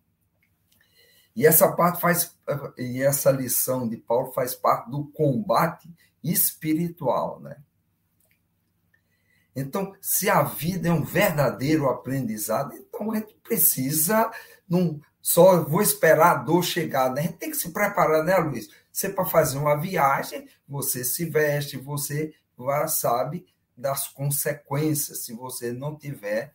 [1.36, 2.34] E essa parte faz
[2.78, 5.88] e essa lição de Paulo faz parte do combate
[6.24, 7.58] espiritual, né?
[9.54, 14.30] Então, se a vida é um verdadeiro aprendizado, então a gente precisa
[14.68, 17.20] não só vou esperar a dor chegar, né?
[17.20, 18.68] A gente tem que se preparar, né, Luiz?
[18.92, 23.46] Você para fazer uma viagem, você se veste, você já sabe
[23.76, 26.54] das consequências se você não tiver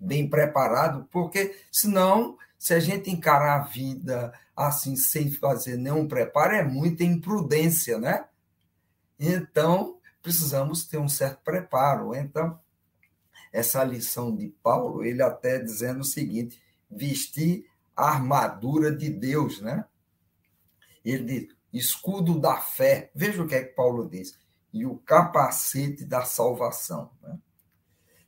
[0.00, 6.54] bem preparado, porque senão, se a gente encarar a vida assim sem fazer nenhum preparo,
[6.54, 8.26] é muita imprudência, né?
[9.18, 12.14] Então, precisamos ter um certo preparo.
[12.14, 12.58] Então,
[13.52, 17.64] essa lição de Paulo, ele até dizendo o seguinte: vestir
[17.96, 19.84] a armadura de Deus, né?
[21.04, 23.10] Ele diz, escudo da fé.
[23.14, 24.38] Veja o que é que Paulo diz.
[24.72, 27.10] E o capacete da salvação.
[27.22, 27.38] Né?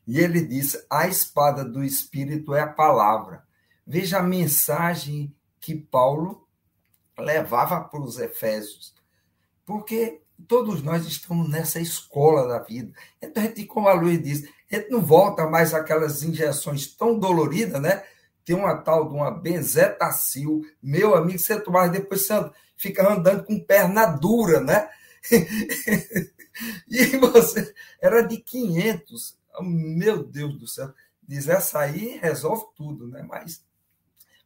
[0.07, 3.45] E ele diz: a espada do Espírito é a palavra.
[3.91, 6.47] Veja a mensagem que Paulo
[7.19, 8.95] levava para os Efésios.
[9.67, 12.93] Porque todos nós estamos nessa escola da vida.
[13.21, 17.19] Então, a gente, como a Luiz diz, a gente não volta mais aquelas injeções tão
[17.19, 18.05] doloridas, né?
[18.45, 23.59] tem uma tal de uma benzetacil, meu amigo, você tomava depois você fica andando com
[23.59, 24.89] perna dura, né?
[26.89, 30.95] e você era de 500, meu Deus do céu.
[31.27, 33.27] Diz, essa aí resolve tudo, né?
[33.29, 33.65] Mas,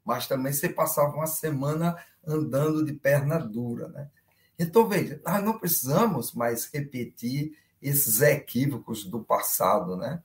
[0.04, 1.96] mas também você passava uma semana
[2.26, 4.10] andando de perna dura, né?
[4.58, 10.22] Então, veja, nós não precisamos mais repetir esses equívocos do passado, né?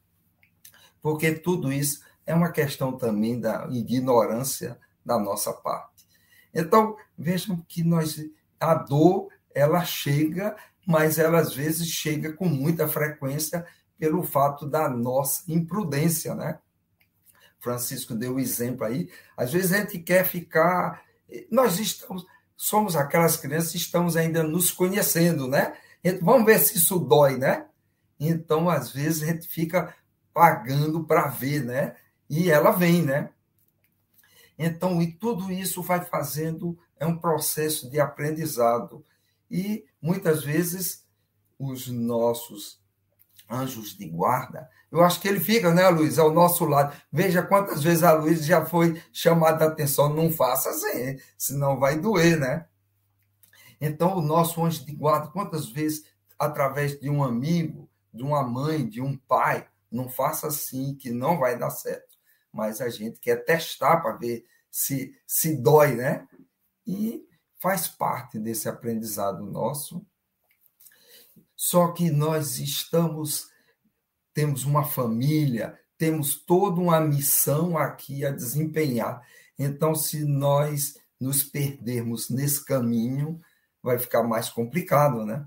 [1.02, 6.08] Porque tudo isso é uma questão também da ignorância da nossa parte.
[6.54, 8.18] Então, vejam que nós
[8.60, 10.56] a dor, ela chega,
[10.86, 13.66] mas ela às vezes chega com muita frequência
[13.98, 16.60] pelo fato da nossa imprudência, né?
[17.60, 19.10] Francisco deu o exemplo aí.
[19.36, 21.02] Às vezes a gente quer ficar.
[21.52, 25.74] Nós estamos, somos aquelas crianças que estamos ainda nos conhecendo, né?
[26.22, 27.66] Vamos ver se isso dói, né?
[28.20, 29.96] Então, às vezes, a gente fica
[30.34, 31.96] pagando para ver, né?
[32.30, 33.32] e ela vem, né?
[34.58, 39.04] Então, e tudo isso vai fazendo, é um processo de aprendizado.
[39.50, 41.08] E muitas vezes
[41.58, 42.80] os nossos
[43.50, 46.96] anjos de guarda, eu acho que ele fica, né, Luiz, ao nosso lado.
[47.12, 52.00] Veja quantas vezes a Luiz já foi chamada a atenção, não faça assim, senão vai
[52.00, 52.66] doer, né?
[53.80, 56.06] Então, o nosso anjo de guarda, quantas vezes,
[56.38, 61.40] através de um amigo, de uma mãe, de um pai, não faça assim, que não
[61.40, 62.10] vai dar certo
[62.52, 66.28] mas a gente quer testar para ver se, se dói, né?
[66.86, 67.26] E
[67.58, 70.06] faz parte desse aprendizado nosso.
[71.56, 73.50] Só que nós estamos,
[74.40, 79.22] temos uma família, temos toda uma missão aqui a desempenhar.
[79.58, 83.42] Então, se nós nos perdermos nesse caminho,
[83.84, 85.46] vai ficar mais complicado, né?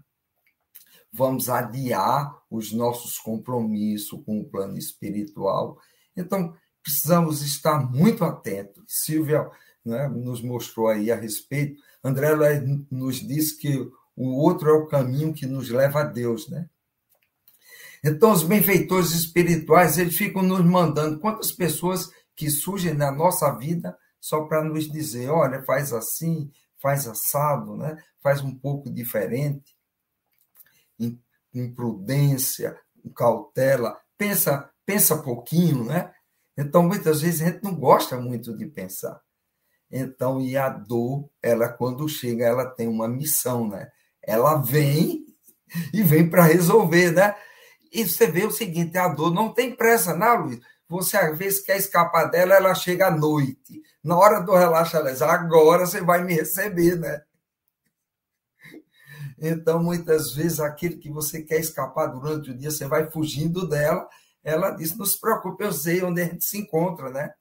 [1.10, 5.80] Vamos adiar os nossos compromissos com o plano espiritual.
[6.14, 8.84] Então, precisamos estar muito atentos.
[8.86, 9.50] Silvia
[9.82, 11.80] né, nos mostrou aí a respeito.
[12.04, 12.28] André
[12.90, 16.68] nos disse que o outro é o caminho que nos leva a Deus, né?
[18.04, 23.96] Então, os benfeitores espirituais, eles ficam nos mandando quantas pessoas que surgem na nossa vida
[24.20, 26.50] só para nos dizer, olha, faz assim,
[26.80, 27.96] faz assado, né?
[28.22, 29.76] faz um pouco diferente,
[31.52, 32.78] imprudência,
[33.14, 36.12] cautela, pensa, pensa pouquinho, né?
[36.56, 39.20] Então, muitas vezes a gente não gosta muito de pensar.
[39.90, 43.90] Então, e a dor, ela quando chega, ela tem uma missão, né?
[44.22, 45.26] Ela vem
[45.92, 47.34] e vem para resolver, né?
[47.92, 50.60] E você vê o seguinte, a dor não tem pressa, não, Luiz?
[50.88, 53.82] Você às vezes quer escapar dela, ela chega à noite.
[54.02, 57.22] Na hora do relaxar, ela agora você vai me receber, né?
[59.38, 64.08] Então, muitas vezes, aquilo que você quer escapar durante o dia, você vai fugindo dela.
[64.42, 67.34] Ela diz: Não se preocupe, eu sei onde a gente se encontra, né?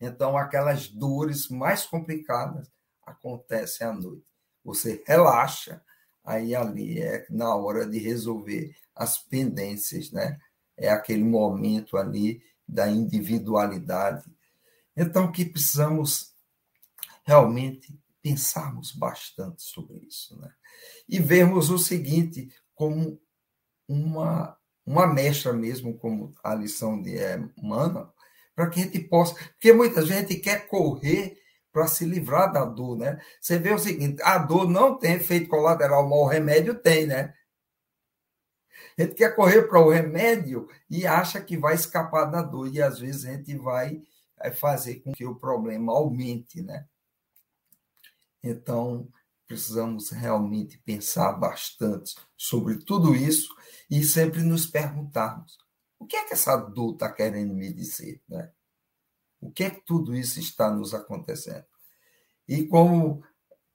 [0.00, 2.70] Então, aquelas dores mais complicadas
[3.04, 4.24] acontecem à noite.
[4.64, 5.82] Você relaxa,
[6.24, 10.38] aí ali é na hora de resolver as pendências, né?
[10.76, 14.24] É aquele momento ali da individualidade.
[14.96, 16.32] Então, que precisamos
[17.24, 20.52] realmente pensarmos bastante sobre isso, né?
[21.08, 23.20] e vermos o seguinte como
[23.88, 27.16] uma, uma mestra mesmo, como a lição de
[27.56, 28.12] Emmanuel,
[28.54, 29.34] para que a gente possa.
[29.34, 31.36] Porque muita gente quer correr
[31.72, 33.20] para se livrar da dor, né?
[33.40, 37.34] Você vê o seguinte: a dor não tem efeito colateral, mas o remédio tem, né?
[38.98, 42.80] A gente quer correr para o remédio e acha que vai escapar da dor, e
[42.80, 44.02] às vezes a gente vai
[44.56, 46.86] fazer com que o problema aumente, né?
[48.42, 49.08] Então,
[49.46, 53.54] precisamos realmente pensar bastante sobre tudo isso
[53.90, 55.58] e sempre nos perguntarmos:
[55.98, 58.20] o que é que essa dor está querendo me dizer?
[58.28, 58.50] Né?
[59.40, 61.64] O que é que tudo isso está nos acontecendo?
[62.48, 63.22] E como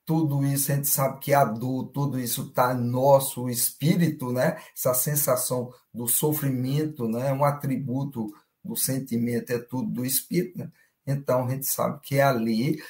[0.08, 4.58] tudo isso, a gente sabe que a dor, tudo isso está no nosso espírito, né?
[4.76, 7.32] Essa sensação do sofrimento, né?
[7.34, 8.34] Um atributo
[8.64, 10.72] do sentimento é tudo do espírito, né?
[11.05, 12.82] Então a gente sabe que é ali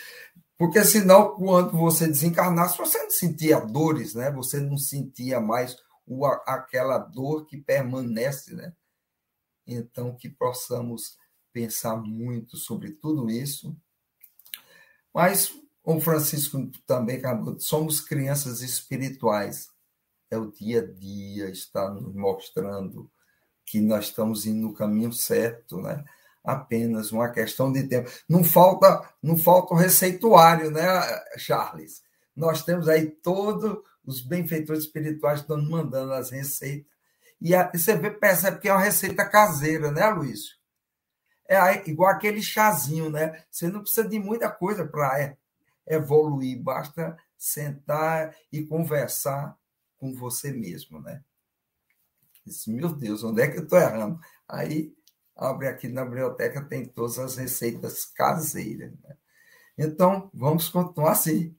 [0.58, 4.32] porque senão, quando você desencarnasse, você não sentia dores, né?
[4.32, 8.74] Você não sentia mais o, aquela dor que permanece, né?
[9.68, 11.18] Então, que possamos
[11.54, 13.78] pensar muito sobre tudo isso.
[15.14, 15.54] Mas,
[15.96, 19.70] o Francisco também acabou, somos crianças espirituais.
[20.30, 23.10] É o dia a dia, está nos mostrando
[23.66, 26.04] que nós estamos indo no caminho certo, né?
[26.44, 28.10] apenas uma questão de tempo.
[28.28, 30.86] Não falta, não falta o receituário, né,
[31.38, 32.02] Charles?
[32.36, 36.92] Nós temos aí todos os benfeitores espirituais estão mandando as receitas.
[37.40, 40.58] E, a, e você vê, percebe que é uma receita caseira, né, Luiz?
[41.48, 43.42] É igual aquele chazinho, né?
[43.50, 45.38] Você não precisa de muita coisa para é,
[45.88, 49.58] evoluir, basta sentar e conversar
[49.98, 51.24] com você mesmo, né?
[52.68, 54.20] Meu Deus, onde é que eu estou errando?
[54.48, 54.96] Aí
[55.36, 58.92] abre aqui na biblioteca, tem todas as receitas caseiras.
[59.02, 59.18] Né?
[59.78, 61.56] Então, vamos continuar assim,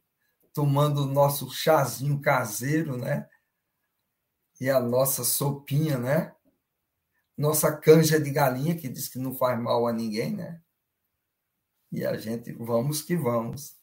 [0.53, 3.29] tomando o nosso chazinho caseiro, né?
[4.61, 6.35] E a nossa sopinha, né?
[7.37, 10.61] Nossa canja de galinha, que diz que não faz mal a ninguém, né?
[11.93, 13.78] E a gente, vamos que vamos.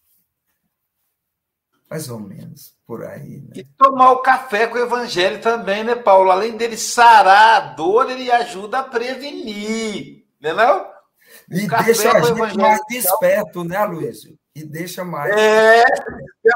[1.90, 3.42] Mais ou menos, por aí.
[3.42, 3.54] Né?
[3.56, 6.32] E tomar o café com o evangelho também, né, Paulo?
[6.32, 10.94] Além dele sarar a dor, ele ajuda a prevenir, né não?
[11.50, 14.24] E deixa a gente mais desperto, né, Luiz?
[14.56, 15.36] E deixa mais.
[15.36, 15.84] É,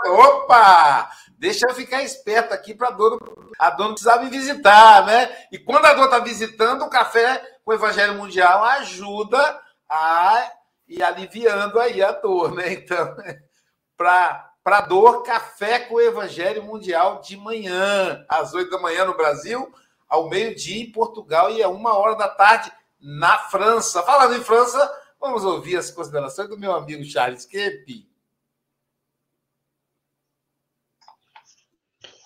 [0.07, 1.09] opa!
[1.37, 3.17] Deixa eu ficar esperto aqui para a dor,
[3.57, 5.29] a dor não precisar me visitar, né?
[5.51, 10.51] E quando a dor está visitando, o café com o Evangelho Mundial ajuda a
[10.87, 12.73] ir aliviando aí a dor, né?
[12.73, 13.15] Então,
[13.95, 19.17] para para dor, café com o Evangelho Mundial de manhã, às oito da manhã no
[19.17, 19.73] Brasil,
[20.07, 24.03] ao meio-dia em Portugal e a uma hora da tarde na França.
[24.03, 28.09] Falando em França, vamos ouvir as considerações do meu amigo Charles Kepi.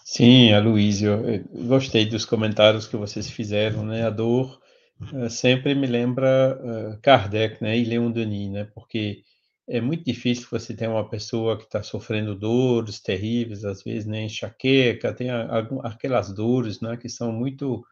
[0.03, 4.05] Sim, Aloysio, gostei dos comentários que vocês fizeram, né?
[4.05, 4.61] A dor
[5.11, 7.75] uh, sempre me lembra uh, Kardec, né?
[7.75, 8.69] E Leon Denis, né?
[8.75, 9.23] Porque
[9.68, 14.22] é muito difícil você ter uma pessoa que está sofrendo dores terríveis, às vezes nem
[14.22, 15.30] né, enxaqueca, tem
[15.84, 17.84] aquelas dores, né, que são muito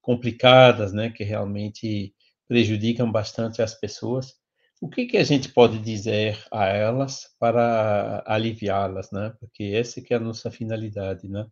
[0.00, 2.14] complicadas, né, que realmente
[2.48, 4.34] prejudicam bastante as pessoas.
[4.80, 9.32] O que que a gente pode dizer a elas para aliviá-las, né?
[9.38, 11.46] Porque essa que é a nossa finalidade, né?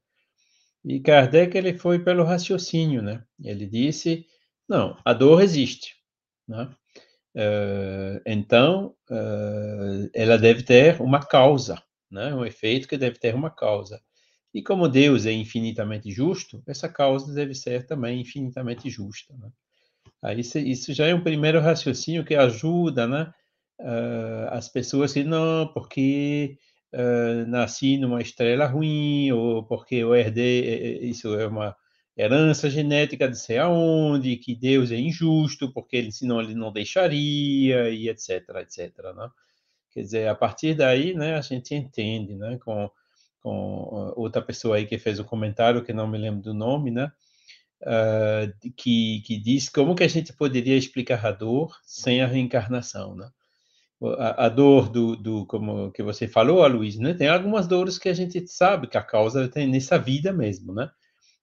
[0.85, 3.23] E Kardec ele foi pelo raciocínio, né?
[3.41, 4.27] Ele disse,
[4.69, 5.95] não, a dor existe,
[6.49, 6.75] né?
[7.35, 12.35] Uh, então, uh, ela deve ter uma causa, né?
[12.35, 14.01] um efeito que deve ter uma causa.
[14.53, 19.33] E como Deus é infinitamente justo, essa causa deve ser também infinitamente justa.
[19.39, 19.49] Né?
[20.23, 23.33] Aí isso já é um primeiro raciocínio que ajuda né,
[23.81, 26.59] uh, as pessoas que não, porque
[27.47, 31.77] nasci numa estrela ruim, ou porque eu herdei, isso é uma
[32.21, 37.91] herança genética de sei aonde, que Deus é injusto, porque ele, senão ele não deixaria,
[37.91, 38.95] e etc, etc.
[39.17, 39.31] Né?
[39.93, 42.91] Quer dizer, a partir daí, né, a gente entende, né, com,
[43.43, 47.11] com outra pessoa aí que fez um comentário, que não me lembro do nome, né,
[47.83, 53.15] uh, que, que diz como que a gente poderia explicar a dor sem a reencarnação,
[53.15, 53.31] né?
[54.19, 57.13] A, a dor do, do, como que você falou, Luiz, né?
[57.13, 60.91] Tem algumas dores que a gente sabe que a causa tem nessa vida mesmo, né?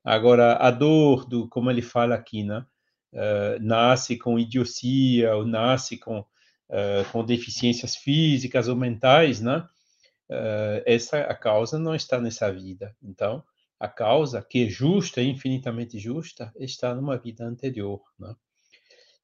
[0.07, 2.65] Agora, a dor do, como ele fala aqui, né?
[3.11, 9.67] Uh, nasce com idiocia ou nasce com, uh, com deficiências físicas ou mentais, né?
[10.29, 12.95] Uh, essa a causa não está nessa vida.
[13.03, 13.43] Então,
[13.77, 17.99] a causa, que é justa, infinitamente justa, está numa vida anterior.
[18.17, 18.33] Né?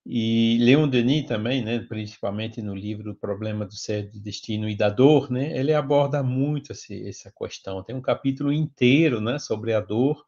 [0.05, 4.75] E Leon Denis também, né, principalmente no livro O Problema do Ser, do Destino e
[4.75, 7.81] da Dor, né, ele aborda muito esse, essa questão.
[7.81, 10.25] Tem um capítulo inteiro né, sobre a dor,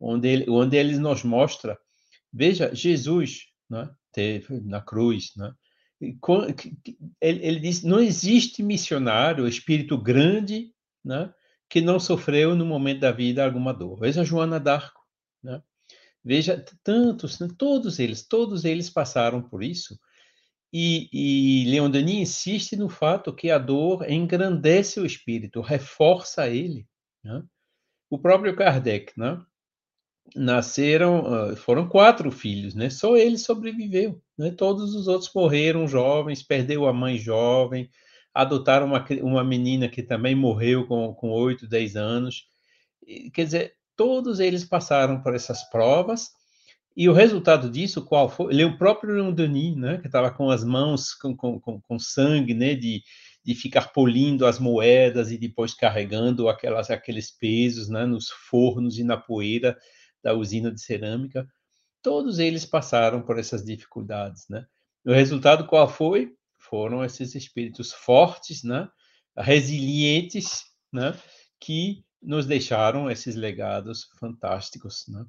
[0.00, 1.78] onde ele, onde ele nos mostra,
[2.32, 5.52] veja, Jesus né, teve na cruz, né,
[6.00, 10.72] ele, ele diz, não existe missionário, espírito grande,
[11.04, 11.32] né,
[11.68, 13.98] que não sofreu no momento da vida alguma dor.
[13.98, 15.00] Veja Joana d'Arco,
[15.42, 15.62] né?
[16.24, 17.48] Veja tantos, né?
[17.56, 19.98] todos eles, todos eles passaram por isso.
[20.72, 26.86] E, e Leon Denis insiste no fato que a dor engrandece o espírito, reforça ele.
[27.22, 27.42] Né?
[28.10, 29.40] O próprio Kardec, né?
[30.34, 32.90] Nasceram, foram quatro filhos, né?
[32.90, 34.50] Só ele sobreviveu, né?
[34.50, 37.88] Todos os outros morreram jovens, perdeu a mãe jovem,
[38.34, 42.44] adotaram uma, uma menina que também morreu com, com 8, 10 anos.
[43.32, 46.30] Quer dizer, todos eles passaram por essas provas,
[46.96, 48.54] e o resultado disso, qual foi?
[48.54, 52.54] Ele, o próprio Leon Denis, né, que estava com as mãos com, com, com sangue,
[52.54, 53.02] né, de,
[53.44, 59.04] de ficar polindo as moedas e depois carregando aquelas, aqueles pesos né, nos fornos e
[59.04, 59.76] na poeira
[60.26, 61.46] da usina de cerâmica.
[62.02, 64.46] Todos eles passaram por essas dificuldades.
[64.48, 64.66] Né?
[65.04, 66.36] O resultado qual foi?
[66.68, 68.88] foram esses espíritos fortes, né,
[69.36, 71.16] resilientes, né,
[71.60, 75.24] que nos deixaram esses legados fantásticos, né?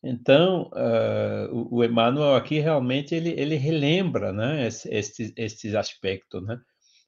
[0.00, 6.60] Então, uh, o, o, Emmanuel aqui realmente ele, ele relembra, né, esses, esses aspectos, né?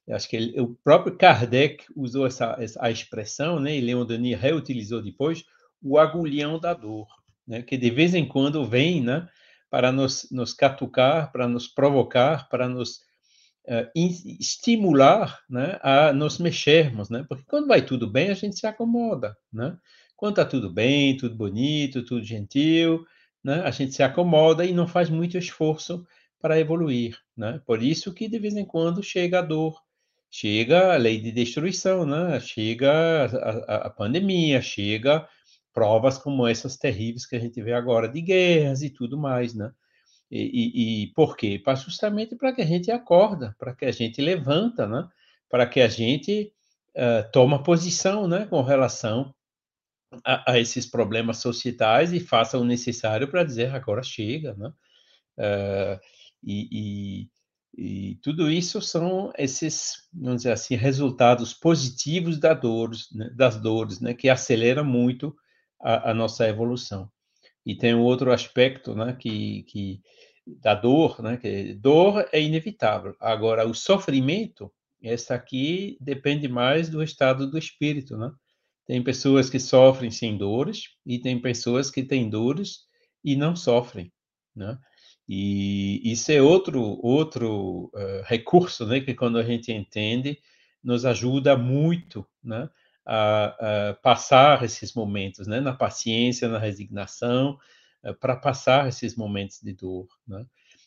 [0.09, 4.37] Acho que ele, o próprio Kardec usou essa, essa a expressão, né, e Leon Denis
[4.37, 5.45] reutilizou depois,
[5.81, 7.07] o agulhão da dor,
[7.47, 9.27] né, que de vez em quando vem, né,
[9.71, 12.97] para nos, nos catucar, para nos provocar, para nos
[13.65, 17.25] uh, estimular né, a nos mexermos, né?
[17.27, 19.77] Porque quando vai tudo bem, a gente se acomoda, né?
[20.17, 23.05] Quando está tudo bem, tudo bonito, tudo gentil,
[23.41, 23.61] né?
[23.61, 26.05] A gente se acomoda e não faz muito esforço
[26.39, 27.61] para evoluir, né?
[27.65, 29.81] Por isso que de vez em quando chega a dor,
[30.29, 32.39] chega a lei de destruição, né?
[32.41, 35.27] Chega a, a, a pandemia, chega
[35.73, 39.71] provas como essas terríveis que a gente vê agora de guerras e tudo mais, né?
[40.29, 41.59] E, e, e por quê?
[41.63, 45.07] Para justamente para que a gente acorda, para que a gente levanta, né?
[45.49, 46.53] Para que a gente
[46.95, 48.45] uh, toma posição, né?
[48.45, 49.33] Com relação
[50.23, 54.71] a, a, esses problemas societais e faça o necessário para dizer agora chega, né?
[55.37, 55.99] Uh,
[56.43, 57.29] e,
[57.77, 63.29] e, tudo isso são esses, vamos dizer assim, resultados positivos da dores, né?
[63.35, 64.13] das dores, né?
[64.13, 65.35] Que aceleram muito
[65.81, 67.09] a, a nossa evolução.
[67.65, 70.01] E tem um outro aspecto, né, que, que
[70.45, 73.15] da dor, né, que dor é inevitável.
[73.19, 74.71] Agora, o sofrimento,
[75.03, 78.31] essa aqui depende mais do estado do espírito, né?
[78.85, 82.81] Tem pessoas que sofrem sem dores e tem pessoas que têm dores
[83.23, 84.11] e não sofrem,
[84.55, 84.77] né?
[85.29, 90.37] E isso é outro outro uh, recurso, né, que quando a gente entende
[90.83, 92.69] nos ajuda muito, né,
[93.05, 95.59] a, a passar esses momentos, né?
[95.59, 97.57] na paciência, na resignação,
[98.03, 100.07] uh, para passar esses momentos de dor.
[100.27, 100.45] Né?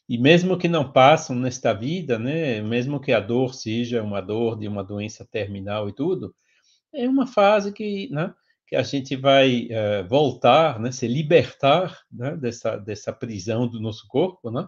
[0.08, 2.60] E mesmo que não passam nesta vida, né?
[2.60, 6.34] mesmo que a dor seja uma dor de uma doença terminal e tudo,
[6.92, 8.32] é uma fase que, né?
[8.66, 10.92] que a gente vai uh, voltar, né?
[10.92, 12.36] se libertar né?
[12.36, 14.66] dessa, dessa prisão do nosso corpo, né?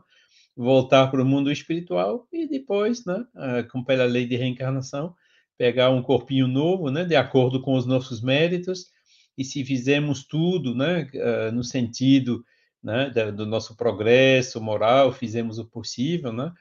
[0.56, 3.26] voltar para o mundo espiritual e depois, né?
[3.34, 5.14] Uh, como pela lei de reencarnação,
[5.58, 8.86] pegar um corpinho novo, né, de acordo com os nossos méritos,
[9.36, 12.44] e se fizermos tudo, né, uh, no sentido,
[12.82, 16.52] né, do nosso progresso moral, fizemos o possível, né,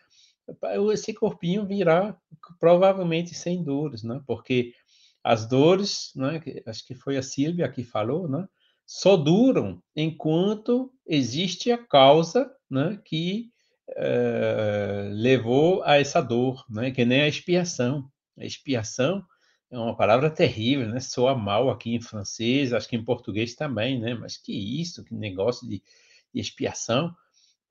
[0.94, 2.16] esse corpinho virá
[2.60, 4.74] provavelmente sem dores, né, porque
[5.24, 8.48] as dores, né, acho que foi a Sílvia que falou, né,
[8.86, 13.50] só duram enquanto existe a causa né, que
[13.90, 18.08] uh, levou a essa dor, né, que nem a expiação.
[18.38, 19.26] Expiação
[19.72, 21.00] é uma palavra terrível, né?
[21.00, 24.14] Soa mal aqui em francês, acho que em português também, né?
[24.14, 25.82] Mas que isso, que negócio de,
[26.34, 27.16] de expiação.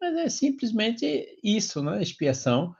[0.01, 2.03] Mas é simplesmente isso, né?
[2.03, 2.75] Expiação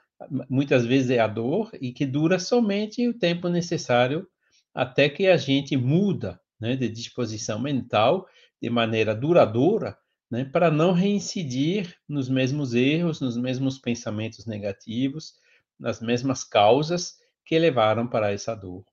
[0.49, 4.27] muitas vezes é a dor e que dura somente o tempo necessário
[4.73, 8.27] até que a gente muda né, de disposição mental
[8.61, 9.97] de maneira duradoura
[10.31, 15.35] né, para não reincidir nos mesmos erros, nos mesmos pensamentos negativos,
[15.79, 18.85] nas mesmas causas que levaram para essa dor.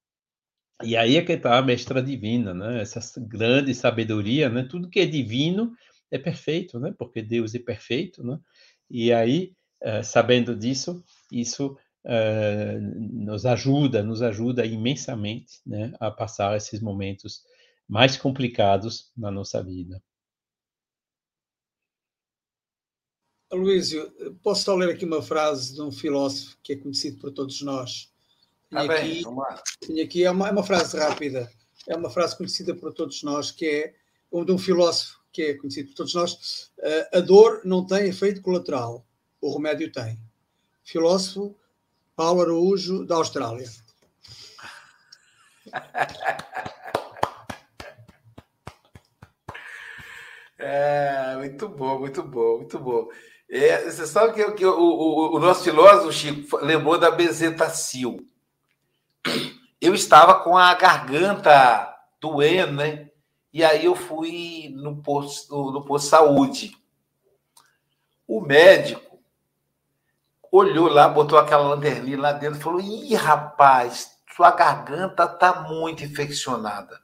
[0.84, 2.82] E aí é que está a mestra divina, né?
[2.82, 4.64] essa grande sabedoria, né?
[4.64, 5.76] tudo que é divino
[6.10, 6.94] é perfeito, né?
[6.98, 8.24] porque Deus é perfeito.
[8.24, 8.40] Né?
[8.90, 15.94] E aí, uh, sabendo disso, isso uh, nos ajuda, nos ajuda imensamente né?
[16.00, 17.44] a passar esses momentos
[17.88, 20.02] mais complicados na nossa vida.
[23.54, 24.10] Luísio,
[24.42, 28.11] posso só ler aqui uma frase de um filósofo que é conhecido por todos nós,
[28.72, 29.22] Tá bem,
[29.82, 31.52] aqui, aqui, é uma, é uma frase rápida,
[31.86, 33.94] é uma frase conhecida por todos nós, que é
[34.46, 36.72] de um filósofo que é conhecido por todos nós.
[37.12, 39.06] A dor não tem efeito colateral,
[39.42, 40.18] o remédio tem.
[40.86, 41.54] Filósofo
[42.16, 43.70] Paulo Araújo, da Austrália.
[50.64, 53.10] É, muito bom, muito bom, muito bom.
[53.50, 58.24] É, você sabe que, que o, o, o, nosso filósofo, Chico, lembrou da bezetacil
[59.80, 63.10] eu estava com a garganta doendo, né?
[63.54, 66.78] E aí eu fui no posto, no posto de saúde.
[68.28, 69.20] O médico
[70.52, 76.04] olhou lá, botou aquela lanterninha lá dentro e falou: Ih, rapaz, sua garganta está muito
[76.04, 77.02] infeccionada.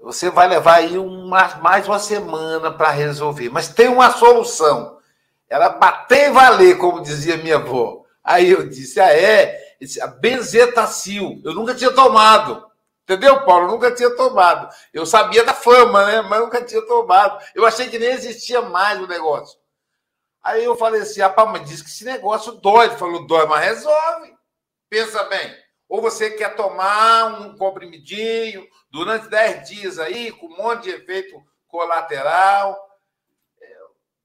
[0.00, 3.48] Você vai levar aí uma, mais uma semana para resolver.
[3.50, 4.98] Mas tem uma solução.
[5.48, 8.02] Ela bater e valer, como dizia minha avó.
[8.24, 9.61] Aí eu disse: Ah, é?
[10.00, 11.40] A benzetacil.
[11.44, 12.70] Eu nunca tinha tomado.
[13.02, 13.66] Entendeu, Paulo?
[13.66, 14.72] Eu nunca tinha tomado.
[14.92, 16.22] Eu sabia da fama, né?
[16.22, 17.44] Mas nunca tinha tomado.
[17.54, 19.58] Eu achei que nem existia mais o negócio.
[20.42, 22.86] Aí eu falei assim: rapaz, mas diz que esse negócio dói.
[22.86, 24.34] Ele falou: dói, mas resolve.
[24.88, 25.52] Pensa bem.
[25.88, 31.42] Ou você quer tomar um comprimidinho durante 10 dias aí, com um monte de efeito
[31.66, 32.78] colateral.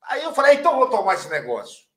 [0.03, 1.87] Aí eu falei: então vou tomar esse negócio.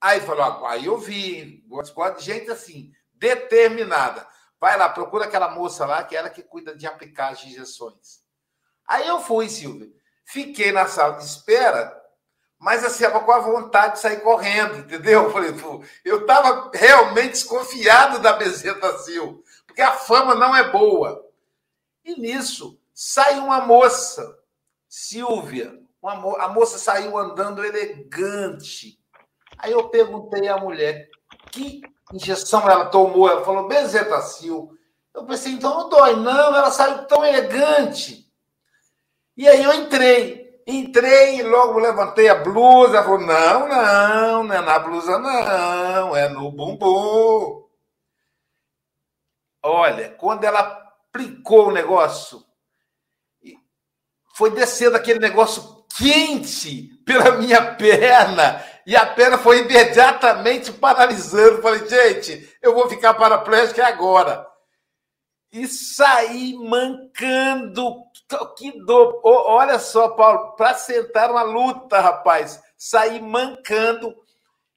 [0.00, 2.90] Aí falou: aí eu vi, gosto de gente assim
[3.22, 4.26] determinada.
[4.60, 8.20] Vai lá, procura aquela moça lá, que é ela que cuida de aplicar as injeções.
[8.86, 9.88] Aí eu fui, Silvia.
[10.24, 12.00] Fiquei na sala de espera,
[12.58, 15.24] mas assim, com a vontade de sair correndo, entendeu?
[15.24, 15.54] Eu falei,
[16.04, 21.28] eu estava realmente desconfiado da Bezetacil, porque a fama não é boa.
[22.04, 24.36] E nisso, sai uma moça,
[24.88, 28.98] Silvia, uma mo a moça saiu andando elegante.
[29.58, 31.08] Aí eu perguntei à mulher,
[31.52, 33.28] que injeção ela tomou?
[33.28, 34.70] Ela falou Bezetacil.
[35.14, 36.16] Eu pensei, então não dói.
[36.16, 38.26] Não, ela saiu tão elegante.
[39.36, 40.42] E aí eu entrei.
[40.66, 42.96] Entrei e logo levantei a blusa.
[42.96, 46.16] Ela falou, não, não, não é na blusa, não.
[46.16, 47.62] É no bumbum.
[49.62, 52.44] Olha, quando ela aplicou o negócio,
[54.34, 61.62] foi descendo aquele negócio quente pela minha perna e a perna foi imediatamente paralisando.
[61.62, 64.46] Falei, gente, eu vou ficar paraplégico agora.
[65.52, 68.04] E saí mancando.
[68.56, 69.20] Que dor.
[69.22, 72.60] Olha só, Paulo, para sentar uma luta, rapaz.
[72.76, 74.16] Saí mancando.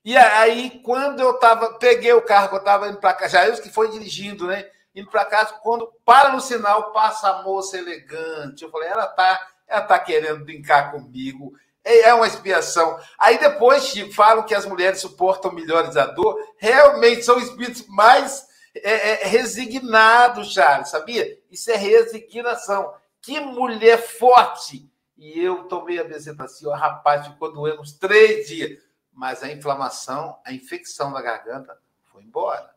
[0.03, 3.47] E aí, quando eu tava, peguei o carro que eu estava indo para cá, já
[3.47, 4.69] eu que foi dirigindo, né?
[4.93, 8.63] Indo para casa, quando para no sinal, passa a moça elegante.
[8.63, 11.53] Eu falei, ela tá, ela tá querendo brincar comigo
[11.85, 12.99] é uma expiação.
[13.17, 16.35] Aí depois, Chico, falam que as mulheres suportam melhores a dor.
[16.57, 21.39] Realmente são espíritos mais é, é, resignados, Charles, sabia?
[21.51, 22.93] Isso é resignação.
[23.21, 24.89] Que mulher forte!
[25.17, 28.83] E eu tomei a bezetacil, o rapaz ficou doendo uns três dias.
[29.13, 31.77] Mas a inflamação, a infecção da garganta
[32.11, 32.69] foi embora.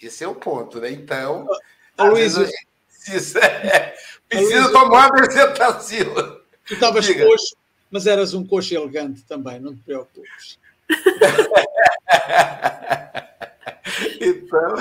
[0.00, 0.90] Esse é o ponto, né?
[0.90, 1.48] Então,
[1.98, 2.34] Luiz,
[2.86, 3.96] precisa, é,
[4.28, 6.12] precisa tomar a bezetacil.
[6.66, 7.56] Tu estavas coxo,
[7.90, 10.58] mas eras um coxo elegante também, não te preocupes.
[14.20, 14.74] então.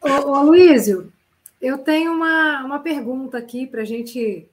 [0.00, 1.12] ô, ô, Luísio,
[1.60, 4.48] eu tenho uma, uma pergunta aqui para a gente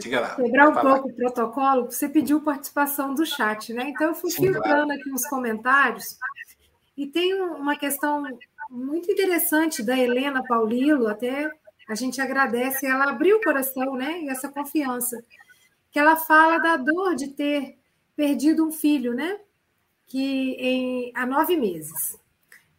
[0.00, 1.90] quebrar um pouco o protocolo.
[1.90, 3.88] Você pediu participação do chat, né?
[3.88, 4.92] Então eu fui Sim, filtrando claro.
[4.92, 6.18] aqui uns comentários
[6.96, 8.24] e tem uma questão
[8.70, 11.50] muito interessante da Helena Paulilo, até
[11.88, 14.22] a gente agradece, ela abriu o coração, né?
[14.22, 15.22] E essa confiança.
[15.92, 17.78] Que ela fala da dor de ter
[18.16, 19.38] perdido um filho, né?
[20.06, 22.18] Que em, há nove meses.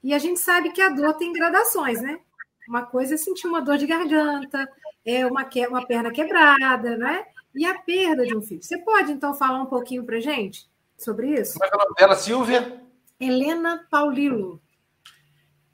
[0.03, 2.19] E a gente sabe que a dor tem gradações, né?
[2.67, 4.67] Uma coisa é sentir uma dor de garganta,
[5.05, 7.25] é uma, que, uma perna quebrada, né?
[7.55, 8.63] E a perda de um filho.
[8.63, 11.53] Você pode, então, falar um pouquinho para gente sobre isso?
[11.53, 12.81] Como é, é o nome dela, Silvia?
[13.19, 14.61] Helena Paulilo.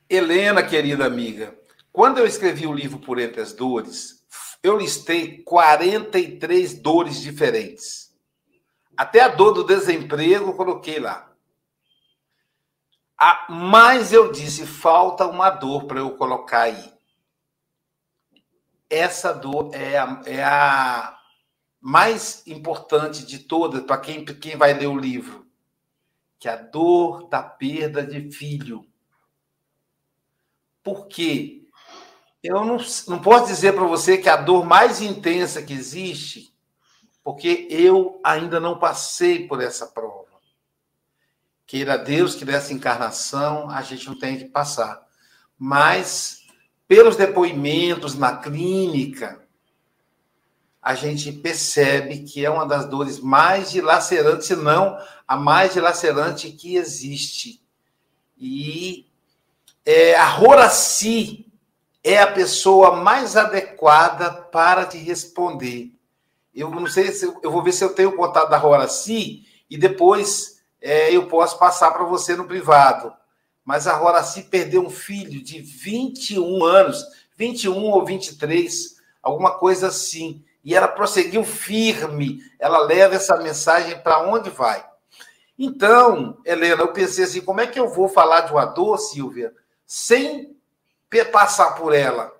[0.10, 1.58] Helena, querida amiga,
[1.92, 4.19] quando eu escrevi o livro Por Entre as Dores,
[4.62, 8.16] eu listei 43 dores diferentes.
[8.96, 11.30] Até a dor do desemprego eu coloquei lá.
[13.50, 16.94] Mas eu disse, falta uma dor para eu colocar aí.
[18.90, 21.20] Essa dor é a, é a
[21.80, 25.48] mais importante de todas para quem, quem vai ler o livro,
[26.40, 28.86] que é a dor da perda de filho.
[30.82, 31.59] Por quê?
[32.42, 32.78] Eu não,
[33.08, 36.54] não posso dizer para você que a dor mais intensa que existe,
[37.24, 40.26] porque eu ainda não passei por essa prova.
[41.68, 45.06] Queira Deus que nessa encarnação a gente não tenha que passar.
[45.58, 46.48] Mas,
[46.88, 49.44] pelos depoimentos na clínica,
[50.82, 56.50] a gente percebe que é uma das dores mais dilacerantes, se não a mais dilacerante
[56.52, 57.62] que existe.
[58.38, 59.06] E
[59.86, 61.49] é, a Horaci
[62.14, 65.92] é a pessoa mais adequada para te responder.
[66.54, 69.78] Eu não sei se eu vou ver se eu tenho o contato da Horaci e
[69.78, 73.14] depois é, eu posso passar para você no privado.
[73.64, 77.06] Mas a Horaci perdeu um filho de 21 anos,
[77.38, 80.44] 21 ou 23, alguma coisa assim.
[80.64, 84.84] E ela prosseguiu firme, ela leva essa mensagem para onde vai.
[85.58, 89.54] Então, Helena, eu pensei assim: como é que eu vou falar de uma dor, Silvia,
[89.86, 90.59] sem
[91.32, 92.32] passar por ela?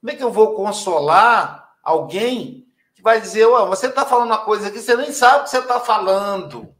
[0.00, 4.44] Como é que eu vou consolar alguém que vai dizer, oh, você está falando uma
[4.44, 6.74] coisa aqui, você nem sabe o que você está falando.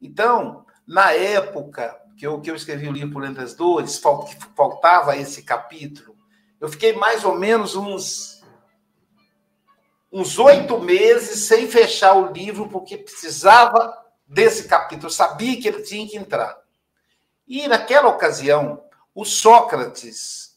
[0.00, 4.02] Então, na época que eu, que eu escrevi o livro Por Entre as Dores,
[4.56, 6.16] faltava esse capítulo,
[6.60, 8.38] eu fiquei mais ou menos uns
[10.10, 13.94] uns oito meses sem fechar o livro, porque precisava
[14.26, 16.58] desse capítulo, eu sabia que ele tinha que entrar.
[17.46, 18.82] E naquela ocasião,
[19.18, 20.56] o Sócrates,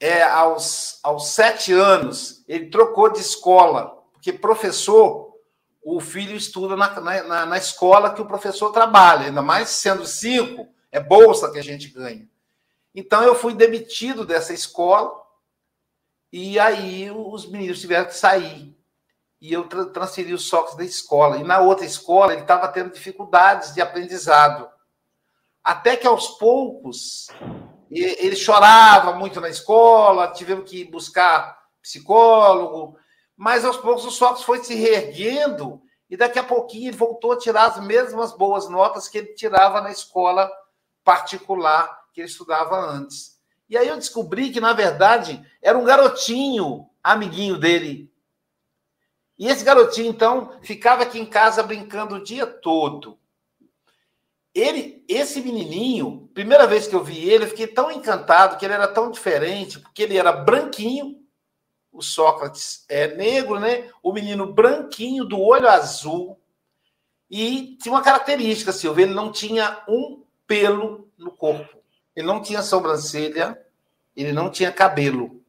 [0.00, 5.36] é, aos, aos sete anos, ele trocou de escola, porque professor,
[5.80, 10.66] o filho estuda na, na, na escola que o professor trabalha, ainda mais sendo cinco,
[10.90, 12.28] é bolsa que a gente ganha.
[12.92, 15.12] Então eu fui demitido dessa escola,
[16.32, 18.76] e aí os meninos tiveram que sair.
[19.40, 21.36] E eu transferi o Sócrates da escola.
[21.36, 24.68] E na outra escola ele estava tendo dificuldades de aprendizado.
[25.62, 27.28] Até que aos poucos
[27.90, 32.96] ele chorava muito na escola, tivemos que buscar psicólogo,
[33.36, 37.38] mas aos poucos o Sócrates foi se reerguendo e daqui a pouquinho ele voltou a
[37.38, 40.50] tirar as mesmas boas notas que ele tirava na escola
[41.04, 43.38] particular que ele estudava antes.
[43.68, 48.12] E aí eu descobri que, na verdade, era um garotinho, amiguinho dele.
[49.38, 53.18] E esse garotinho, então, ficava aqui em casa brincando o dia todo.
[54.54, 58.74] Ele, esse menininho, primeira vez que eu vi ele, eu fiquei tão encantado que ele
[58.74, 61.20] era tão diferente, porque ele era branquinho,
[61.90, 63.88] o Sócrates é negro, né?
[64.02, 66.38] O menino branquinho, do olho azul,
[67.30, 71.78] e tinha uma característica, Silvia, ele não tinha um pelo no corpo.
[72.14, 73.58] Ele não tinha sobrancelha,
[74.14, 75.42] ele não tinha cabelo.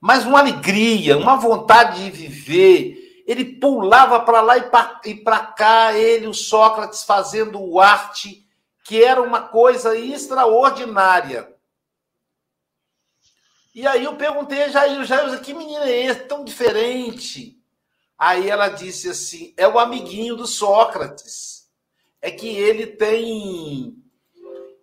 [0.00, 6.26] Mas uma alegria, uma vontade de viver, ele pulava para lá e para cá, ele,
[6.26, 8.46] o Sócrates, fazendo o arte,
[8.84, 11.54] que era uma coisa extraordinária.
[13.74, 17.58] E aí eu perguntei a Jair, Jair, que menino é esse, tão diferente?
[18.16, 21.68] Aí ela disse assim, é o amiguinho do Sócrates.
[22.20, 23.96] É que ele tem,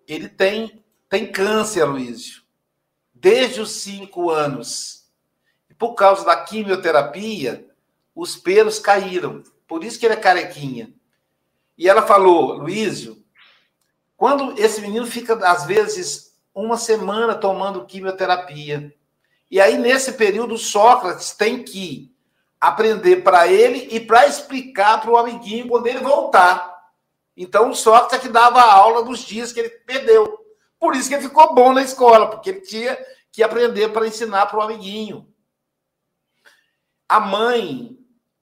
[0.08, 2.44] ele tem, tem câncer, Luísio,
[3.14, 5.06] desde os cinco anos.
[5.70, 7.71] E por causa da quimioterapia,
[8.22, 9.42] os pelos caíram.
[9.68, 10.94] Por isso que ele é carequinha.
[11.76, 13.26] E ela falou, Luísio,
[14.16, 18.96] quando esse menino fica, às vezes, uma semana tomando quimioterapia,
[19.50, 22.16] e aí, nesse período, Sócrates tem que
[22.60, 26.92] aprender para ele e para explicar para o amiguinho quando ele voltar.
[27.36, 30.38] Então, Sócrates é que dava a aula dos dias que ele perdeu.
[30.80, 32.96] Por isso que ele ficou bom na escola, porque ele tinha
[33.32, 35.28] que aprender para ensinar para o amiguinho.
[37.10, 37.98] A mãe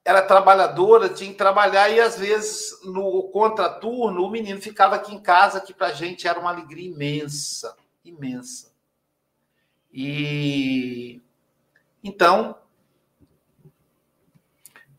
[0.09, 5.19] era trabalhadora, tinha que trabalhar e às vezes no contraturno o menino ficava aqui em
[5.19, 8.73] casa, que para a gente era uma alegria imensa, imensa.
[9.93, 11.21] E
[12.03, 12.55] então,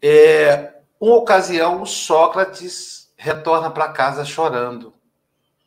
[0.00, 4.94] é, uma ocasião, o Sócrates retorna para casa chorando.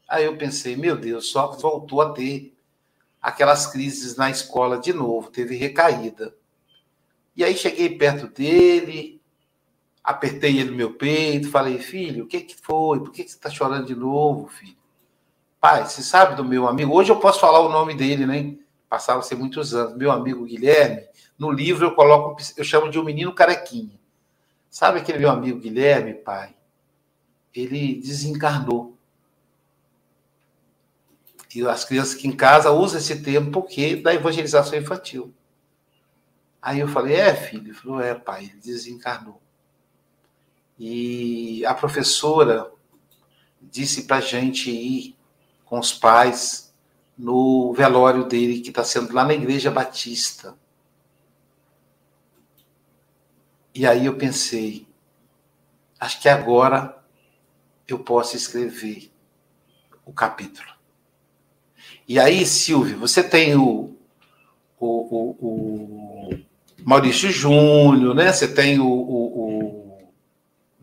[0.08, 2.56] Aí eu pensei, meu Deus, Sócrates voltou a ter
[3.22, 6.34] aquelas crises na escola de novo, teve recaída.
[7.36, 9.12] E aí cheguei perto dele,
[10.04, 12.99] apertei ele no meu peito, falei, filho, o que, que foi?
[12.99, 14.76] Por que, que você está chorando de novo, filho?
[15.62, 16.93] Pai, você sabe do meu amigo?
[16.93, 18.58] Hoje eu posso falar o nome dele, né?
[18.89, 19.95] Passaram-se muitos anos.
[19.95, 21.08] Meu amigo Guilherme,
[21.39, 23.97] no livro eu coloco, eu chamo de um menino carequinha.
[24.70, 26.54] Sabe aquele meu amigo Guilherme, pai?
[27.56, 28.97] Ele desencarnou.
[31.56, 35.34] E as crianças aqui em casa usam esse termo porque da evangelização infantil.
[36.62, 37.68] Aí eu falei, é, filho?
[37.68, 39.43] Ele falou, é, pai, ele desencarnou.
[40.78, 42.72] E a professora
[43.62, 45.16] disse para a gente ir
[45.66, 46.74] com os pais
[47.18, 50.56] no velório dele, que está sendo lá na Igreja Batista.
[53.74, 54.88] E aí eu pensei,
[56.00, 56.98] acho que agora
[57.88, 59.12] eu posso escrever
[60.06, 60.74] o capítulo.
[62.08, 63.96] E aí, Silvio, você tem o,
[64.80, 66.44] o, o, o
[66.84, 68.32] Maurício Júnior, né?
[68.32, 69.43] Você tem o, o,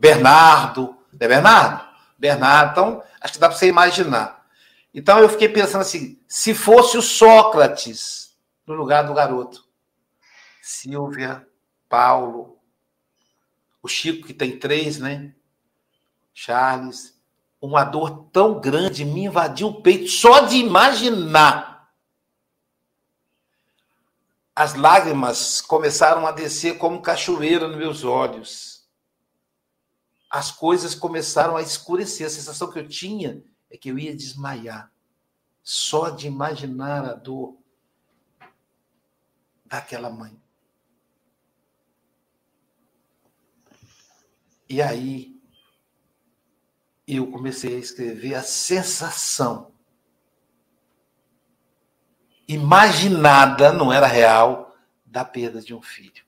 [0.00, 1.86] Bernardo, não é Bernardo?
[2.18, 4.46] Bernardo, então acho que dá para você imaginar.
[4.94, 8.34] Então eu fiquei pensando assim, se fosse o Sócrates
[8.66, 9.62] no lugar do garoto,
[10.62, 11.46] Silvia,
[11.86, 12.58] Paulo,
[13.82, 15.34] o Chico que tem três, né?
[16.32, 17.20] Charles,
[17.60, 21.90] uma dor tão grande me invadiu o peito só de imaginar.
[24.56, 28.69] As lágrimas começaram a descer como cachoeira nos meus olhos.
[30.30, 32.26] As coisas começaram a escurecer.
[32.26, 34.92] A sensação que eu tinha é que eu ia desmaiar.
[35.62, 37.58] Só de imaginar a dor
[39.66, 40.40] daquela mãe.
[44.68, 45.40] E aí
[47.06, 49.72] eu comecei a escrever a sensação
[52.46, 56.24] imaginada, não era real, da perda de um filho.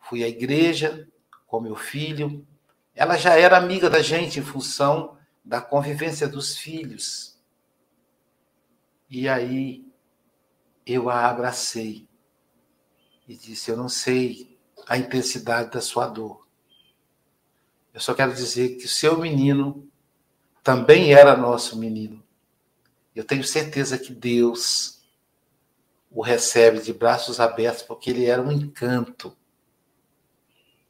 [0.00, 1.08] Fui à igreja
[1.46, 2.46] com meu filho.
[2.94, 7.38] Ela já era amiga da gente em função da convivência dos filhos.
[9.08, 9.84] E aí
[10.86, 12.08] eu a abracei
[13.26, 16.46] e disse: Eu não sei a intensidade da sua dor,
[17.94, 19.88] eu só quero dizer que o seu menino
[20.62, 22.22] também era nosso menino.
[23.14, 25.02] Eu tenho certeza que Deus
[26.10, 29.36] o recebe de braços abertos, porque ele era um encanto.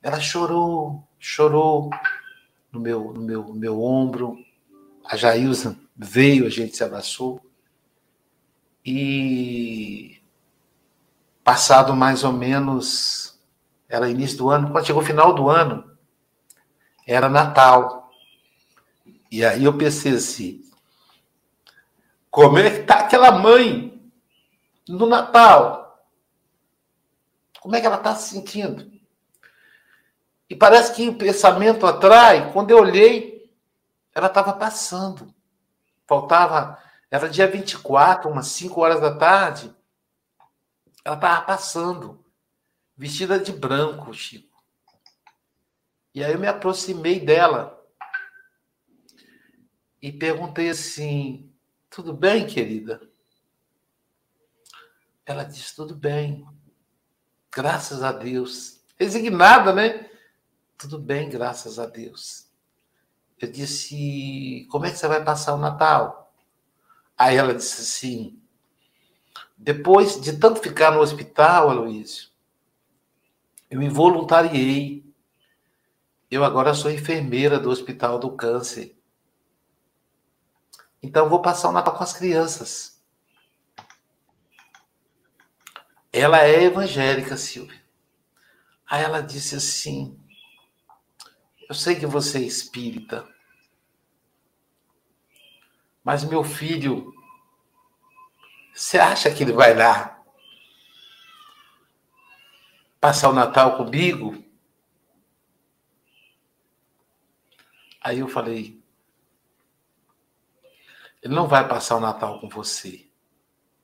[0.01, 1.89] Ela chorou, chorou
[2.73, 4.37] no meu, no meu, no meu ombro.
[5.05, 7.41] A Jailza veio, a gente se abraçou.
[8.85, 10.21] E
[11.45, 13.39] passado mais ou menos,
[13.89, 15.97] era início do ano, quando chegou o final do ano,
[17.07, 18.11] era Natal.
[19.31, 20.65] E aí eu pensei assim:
[22.29, 24.13] como é que está aquela mãe
[24.89, 26.05] no Natal?
[27.61, 28.92] Como é que ela está se sentindo?
[30.53, 32.53] E parece que o pensamento atrai.
[32.53, 33.51] Quando eu olhei,
[34.15, 35.35] ela estava passando.
[36.07, 36.79] Faltava,
[37.11, 39.75] era dia 24, umas 5 horas da tarde.
[41.03, 42.23] Ela estava passando,
[42.95, 44.63] vestida de branco, Chico.
[46.15, 47.83] E aí eu me aproximei dela
[50.03, 51.51] e perguntei assim:
[51.89, 53.01] tudo bem, querida?
[55.25, 56.47] Ela disse: tudo bem,
[57.51, 58.83] graças a Deus.
[58.99, 60.12] Resignada, né?
[60.83, 62.49] Tudo bem, graças a Deus.
[63.41, 66.35] Eu disse: como é que você vai passar o Natal?
[67.17, 68.43] Aí ela disse assim:
[69.57, 72.31] depois de tanto ficar no hospital, Aloysio,
[73.71, 75.05] eu me voluntariei
[76.29, 78.99] eu agora sou enfermeira do Hospital do Câncer.
[81.01, 83.01] Então vou passar o Natal com as crianças.
[86.13, 87.81] Ela é evangélica, Silvia.
[88.85, 90.19] Aí ela disse assim:
[91.73, 93.27] Eu sei que você é espírita,
[96.05, 97.15] mas meu filho,
[98.75, 100.23] você acha que ele vai lá
[103.01, 104.45] passar o Natal comigo?
[108.03, 108.79] Aí eu falei:
[111.23, 113.11] ele não vai passar o Natal com você.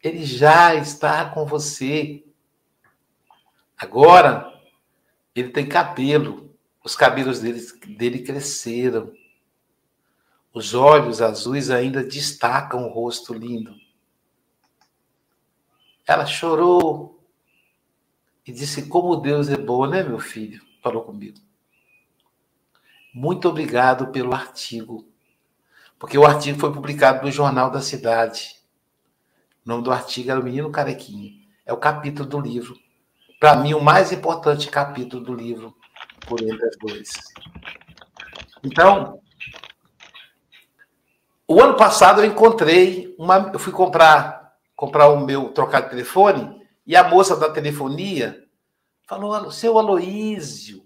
[0.04, 2.22] Ele já está com você.
[3.78, 4.60] Agora,
[5.34, 6.47] Ele tem cabelo.
[6.88, 9.12] Os cabelos dele, dele cresceram.
[10.54, 13.74] Os olhos azuis ainda destacam o rosto lindo.
[16.06, 17.22] Ela chorou
[18.46, 20.64] e disse: Como Deus é bom, né, meu filho?
[20.82, 21.36] Falou comigo.
[23.12, 25.06] Muito obrigado pelo artigo.
[25.98, 28.56] Porque o artigo foi publicado no Jornal da Cidade.
[29.62, 31.38] O nome do artigo era O Menino Carequinho.
[31.66, 32.78] É o capítulo do livro.
[33.38, 35.76] Para mim, o mais importante capítulo do livro,
[36.28, 37.12] por entre as dois.
[38.62, 39.20] Então,
[41.46, 43.50] o ano passado eu encontrei uma.
[43.52, 48.44] Eu fui comprar, comprar o meu trocar de telefone, e a moça da telefonia
[49.06, 50.84] falou: seu Aloísio.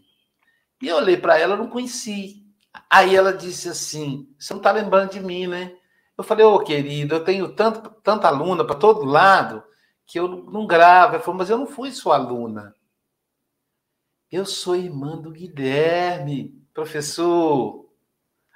[0.80, 2.46] E eu olhei para ela, não conheci.
[2.88, 5.72] Aí ela disse assim: Você não está lembrando de mim, né?
[6.16, 9.62] Eu falei, ô oh, querido, eu tenho tanto, tanta aluna para todo lado
[10.06, 11.14] que eu não gravo.
[11.14, 12.74] Ela falou, mas eu não fui sua aluna.
[14.32, 17.86] Eu sou irmã do Guilherme, professor.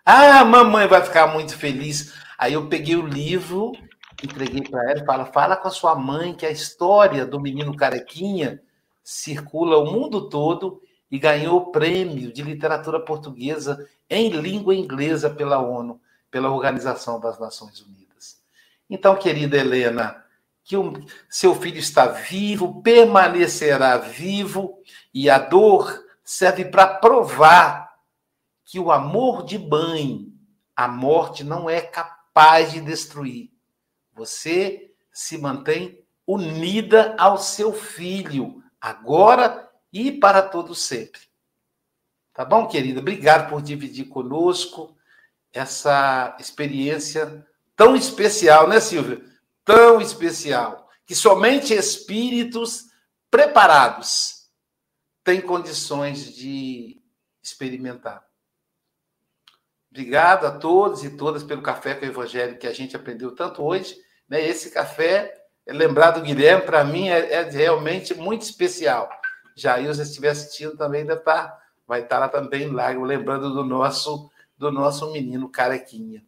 [0.02, 2.14] Ah, mamãe vai ficar muito feliz.
[2.38, 3.72] Aí eu peguei o livro,
[4.24, 8.62] entreguei para ela fala, fala com a sua mãe que a história do menino carequinha
[9.04, 15.58] circula o mundo todo e ganhou o prêmio de literatura portuguesa em língua inglesa pela
[15.58, 16.00] ONU
[16.30, 18.38] pela Organização das Nações Unidas.
[18.88, 20.24] Então, querida Helena,
[20.66, 20.92] que o
[21.30, 24.82] seu filho está vivo, permanecerá vivo,
[25.14, 27.94] e a dor serve para provar
[28.64, 30.26] que o amor de mãe,
[30.74, 33.48] a morte não é capaz de destruir.
[34.12, 41.20] Você se mantém unida ao seu filho, agora e para todo sempre.
[42.34, 42.98] Tá bom, querida?
[42.98, 44.96] Obrigado por dividir conosco
[45.52, 47.46] essa experiência
[47.76, 49.35] tão especial, né, Silvia?
[49.66, 52.86] Tão especial, que somente espíritos
[53.30, 54.46] preparados
[55.22, 57.02] têm condições de
[57.42, 58.24] experimentar.
[59.90, 63.62] Obrigado a todos e todas pelo café com o Evangelho que a gente aprendeu tanto
[63.62, 63.96] hoje.
[64.28, 64.46] Né?
[64.46, 65.34] Esse café,
[65.66, 69.10] é lembrar do Guilherme, para mim é, é, realmente muito especial.
[69.56, 74.30] Jair, se estiver assistindo também, estar, tá, vai estar lá também, lá, lembrando do nosso
[74.56, 76.24] do nosso menino carequinha.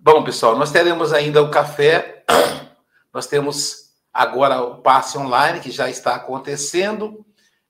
[0.00, 2.22] Bom, pessoal, nós teremos ainda o café,
[3.12, 7.26] nós temos agora o passe online, que já está acontecendo.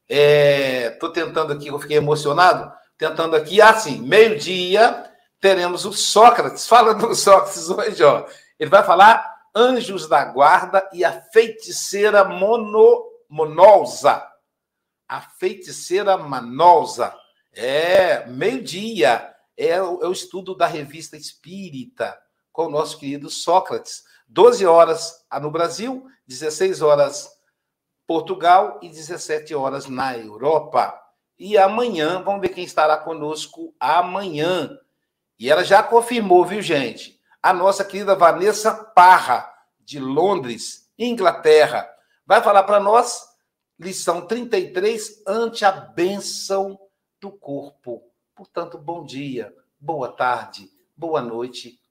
[0.06, 5.10] Estou é, tentando aqui, eu fiquei emocionado, tentando aqui, assim, meio-dia,
[5.40, 8.26] teremos o Sócrates, falando do Sócrates hoje, ó.
[8.60, 14.22] Ele vai falar Anjos da Guarda e a feiticeira mono, Monolza.
[15.08, 17.14] A feiticeira Manolza.
[17.54, 19.34] É, meio-dia.
[19.58, 22.16] É, o, é o estudo da revista Espírita,
[22.52, 24.04] com o nosso querido Sócrates.
[24.28, 27.28] 12 horas no Brasil, 16 horas
[28.06, 30.98] Portugal e 17 horas na Europa.
[31.38, 34.78] E amanhã, vamos ver quem estará conosco amanhã.
[35.38, 37.20] E ela já confirmou, viu, gente?
[37.42, 41.88] A nossa querida Vanessa Parra, de Londres, Inglaterra,
[42.26, 43.22] vai falar para nós,
[43.78, 46.78] lição 33, ante a bênção
[47.20, 48.07] do corpo.
[48.38, 51.82] Portanto, bom dia, boa tarde, boa noite